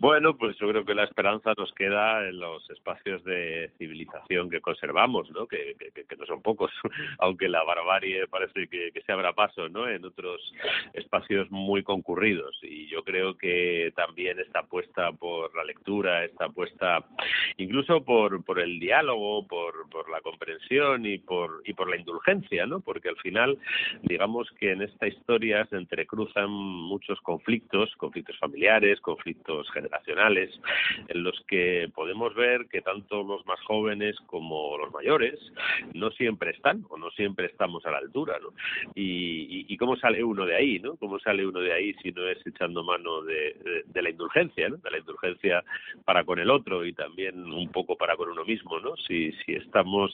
Bueno, 0.00 0.36
pues 0.36 0.56
yo 0.58 0.68
creo 0.68 0.84
que 0.84 0.94
la 0.94 1.04
esperanza 1.04 1.52
nos 1.56 1.72
queda 1.72 2.28
en 2.28 2.38
los 2.38 2.68
espacios 2.70 3.22
de 3.24 3.70
civilización 3.78 4.50
que 4.50 4.60
conservamos, 4.60 5.30
¿no? 5.30 5.46
Que, 5.46 5.76
no 6.18 6.26
son 6.26 6.42
pocos, 6.42 6.70
aunque 7.18 7.48
la 7.48 7.62
barbarie 7.64 8.26
parece 8.28 8.68
que, 8.68 8.92
se 9.04 9.12
abra 9.12 9.32
paso, 9.32 9.68
¿no? 9.68 9.88
En 9.88 10.04
otros 10.04 10.40
espacios 10.92 11.50
muy 11.50 11.82
concurridos. 11.82 12.56
Y 12.62 12.86
yo 12.86 13.02
creo 13.04 13.36
que 13.36 13.92
también 13.94 14.38
está 14.40 14.60
apuesta 14.60 15.12
por 15.12 15.54
la 15.54 15.64
lectura, 15.64 16.24
está 16.24 16.46
apuesta 16.46 17.04
incluso 17.58 18.04
por, 18.04 18.44
por 18.44 18.60
el 18.60 18.78
diálogo, 18.78 19.46
por, 19.46 19.88
por 19.90 20.10
la 20.10 20.20
comprensión 20.20 21.04
y 21.06 21.18
por, 21.18 21.62
y 21.64 21.74
por 21.74 21.90
la 21.90 21.96
indulgencia, 21.96 22.66
¿no? 22.66 22.80
Porque 22.80 23.08
al 23.08 23.16
final, 23.16 23.58
digamos 24.02 24.50
que 24.58 24.72
en 24.72 24.82
esta 24.82 25.06
historia 25.06 25.66
se 25.66 25.76
entrecruzan 25.76 26.50
muchos 26.50 27.20
conflictos, 27.20 27.94
conflictos 27.96 28.38
familiares, 28.38 29.00
conflictos 29.00 29.23
generacionales, 29.72 30.50
en 31.08 31.22
los 31.22 31.40
que 31.46 31.90
podemos 31.94 32.34
ver 32.34 32.66
que 32.68 32.82
tanto 32.82 33.22
los 33.22 33.44
más 33.46 33.60
jóvenes 33.62 34.16
como 34.26 34.76
los 34.78 34.92
mayores 34.92 35.38
no 35.94 36.10
siempre 36.10 36.50
están 36.50 36.84
o 36.90 36.96
no 36.96 37.10
siempre 37.10 37.46
estamos 37.46 37.84
a 37.86 37.90
la 37.90 37.98
altura, 37.98 38.38
¿no? 38.40 38.48
Y, 38.94 39.66
y, 39.68 39.76
cómo 39.76 39.96
sale 39.96 40.22
uno 40.22 40.46
de 40.46 40.56
ahí, 40.56 40.78
¿no? 40.78 40.96
¿Cómo 40.96 41.18
sale 41.18 41.46
uno 41.46 41.60
de 41.60 41.72
ahí 41.72 41.94
si 42.02 42.10
no 42.12 42.26
es 42.28 42.44
echando 42.46 42.82
mano 42.84 43.22
de, 43.22 43.84
de, 43.86 44.02
la 44.02 44.10
indulgencia, 44.10 44.68
¿no? 44.68 44.76
De 44.76 44.90
la 44.90 44.98
indulgencia 44.98 45.64
para 46.04 46.24
con 46.24 46.38
el 46.38 46.50
otro 46.50 46.84
y 46.84 46.92
también 46.92 47.52
un 47.52 47.68
poco 47.70 47.96
para 47.96 48.16
con 48.16 48.30
uno 48.30 48.44
mismo, 48.44 48.78
¿no? 48.80 48.96
Si, 48.96 49.32
si 49.44 49.52
estamos 49.52 50.12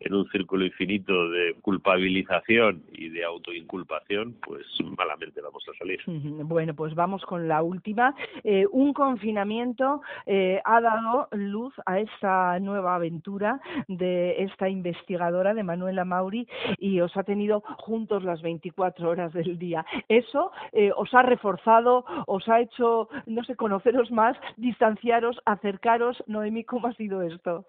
en 0.00 0.14
un 0.14 0.28
círculo 0.30 0.64
infinito 0.64 1.28
de 1.30 1.54
culpabilización 1.62 2.82
y 2.92 3.08
de 3.08 3.24
autoinculpación, 3.24 4.36
pues 4.46 4.66
malamente 4.96 5.40
vamos 5.40 5.64
a 5.68 5.76
salir. 5.78 6.00
Bueno, 6.06 6.74
pues 6.74 6.94
vamos 6.94 7.24
con 7.24 7.48
la 7.48 7.62
última. 7.62 8.14
Eh, 8.54 8.66
un 8.70 8.92
confinamiento 8.92 10.02
eh, 10.26 10.60
ha 10.66 10.82
dado 10.82 11.26
luz 11.30 11.72
a 11.86 12.00
esta 12.00 12.60
nueva 12.60 12.96
aventura 12.96 13.58
de 13.88 14.42
esta 14.42 14.68
investigadora 14.68 15.54
de 15.54 15.62
Manuela 15.62 16.04
Mauri 16.04 16.46
y 16.76 17.00
os 17.00 17.16
ha 17.16 17.22
tenido 17.22 17.62
juntos 17.78 18.24
las 18.24 18.42
24 18.42 19.08
horas 19.08 19.32
del 19.32 19.58
día. 19.58 19.86
Eso 20.06 20.52
eh, 20.72 20.90
os 20.94 21.14
ha 21.14 21.22
reforzado, 21.22 22.04
os 22.26 22.46
ha 22.50 22.60
hecho, 22.60 23.08
no 23.24 23.42
sé, 23.44 23.56
conoceros 23.56 24.10
más, 24.10 24.36
distanciaros, 24.58 25.40
acercaros. 25.46 26.22
Noemi, 26.26 26.64
¿cómo 26.64 26.88
ha 26.88 26.92
sido 26.92 27.22
esto? 27.22 27.64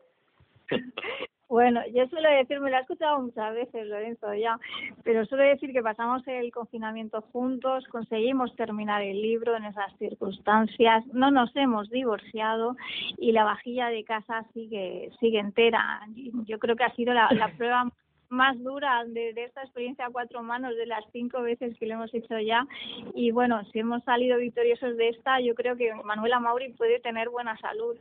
Bueno, 1.53 1.81
yo 1.93 2.07
suelo 2.07 2.31
decir, 2.31 2.59
me 2.59 2.71
lo 2.71 2.77
he 2.77 2.79
escuchado 2.79 3.21
muchas 3.21 3.53
veces, 3.53 3.85
Lorenzo, 3.85 4.33
ya, 4.33 4.57
pero 5.03 5.23
suelo 5.27 5.43
decir 5.43 5.71
que 5.71 5.83
pasamos 5.83 6.27
el 6.27 6.51
confinamiento 6.51 7.21
juntos, 7.31 7.85
conseguimos 7.89 8.55
terminar 8.55 9.03
el 9.03 9.21
libro 9.21 9.55
en 9.55 9.65
esas 9.65 9.95
circunstancias, 9.99 11.05
no 11.13 11.29
nos 11.29 11.55
hemos 11.55 11.91
divorciado 11.91 12.75
y 13.19 13.33
la 13.33 13.43
vajilla 13.43 13.89
de 13.89 14.03
casa 14.03 14.43
sigue, 14.55 15.11
sigue 15.19 15.37
entera. 15.37 16.01
Yo 16.47 16.57
creo 16.57 16.75
que 16.75 16.85
ha 16.85 16.95
sido 16.95 17.13
la, 17.13 17.29
prueba 17.55 17.87
más 18.29 18.57
dura 18.63 19.03
de, 19.05 19.35
esta 19.37 19.61
experiencia 19.61 20.07
a 20.07 20.11
cuatro 20.11 20.41
manos 20.41 20.75
de 20.75 20.87
las 20.87 21.05
cinco 21.11 21.43
veces 21.43 21.77
que 21.77 21.85
lo 21.85 21.93
hemos 21.93 22.11
hecho 22.15 22.39
ya. 22.39 22.65
Y 23.13 23.29
bueno, 23.29 23.63
si 23.65 23.77
hemos 23.77 24.03
salido 24.05 24.39
victoriosos 24.39 24.97
de 24.97 25.09
esta, 25.09 25.39
yo 25.39 25.53
creo 25.53 25.75
que 25.75 25.93
Manuela 26.03 26.39
Mauri 26.39 26.73
puede 26.73 26.99
tener 26.99 27.29
buena 27.29 27.55
salud. 27.57 27.95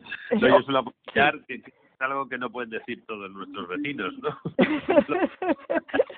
Algo 2.02 2.28
que 2.28 2.38
no 2.38 2.50
pueden 2.50 2.70
decir 2.70 3.04
todos 3.06 3.30
nuestros 3.30 3.68
vecinos, 3.68 4.12
¿no? 4.18 4.36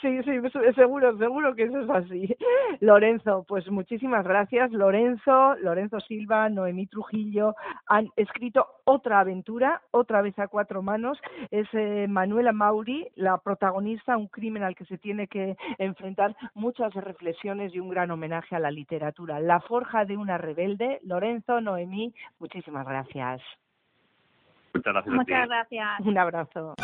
sí, 0.00 0.22
sí, 0.22 0.32
seguro, 0.74 1.16
seguro 1.18 1.54
que 1.54 1.64
eso 1.64 1.80
es 1.80 1.90
así. 1.90 2.36
Lorenzo, 2.80 3.44
pues 3.48 3.68
muchísimas 3.70 4.24
gracias. 4.24 4.70
Lorenzo, 4.72 5.56
Lorenzo 5.56 6.00
Silva, 6.00 6.48
Noemí 6.48 6.86
Trujillo 6.86 7.54
han 7.86 8.08
escrito 8.16 8.66
otra 8.84 9.20
aventura, 9.20 9.82
otra 9.90 10.22
vez 10.22 10.38
a 10.38 10.48
cuatro 10.48 10.82
manos. 10.82 11.18
Es 11.50 11.66
eh, 11.72 12.06
Manuela 12.08 12.52
Mauri, 12.52 13.08
la 13.16 13.38
protagonista, 13.38 14.16
un 14.16 14.28
crimen 14.28 14.62
al 14.62 14.74
que 14.74 14.84
se 14.84 14.98
tiene 14.98 15.28
que 15.28 15.56
enfrentar 15.78 16.36
muchas 16.54 16.92
reflexiones 16.94 17.74
y 17.74 17.80
un 17.80 17.88
gran 17.88 18.10
homenaje 18.10 18.56
a 18.56 18.60
la 18.60 18.70
literatura. 18.70 19.40
La 19.40 19.60
forja 19.60 20.04
de 20.04 20.16
una 20.16 20.38
rebelde. 20.38 21.00
Lorenzo, 21.02 21.60
Noemí, 21.60 22.14
muchísimas 22.38 22.86
gracias. 22.86 23.42
Muchas 24.74 24.92
gracias. 24.92 25.14
Muchas 25.14 25.48
gracias. 25.48 26.00
Un 26.00 26.18
abrazo. 26.18 26.74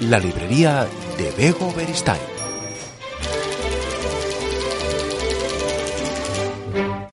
La 0.00 0.18
librería 0.18 0.86
de 1.16 1.30
Bego 1.36 1.72
Beristain. 1.72 2.33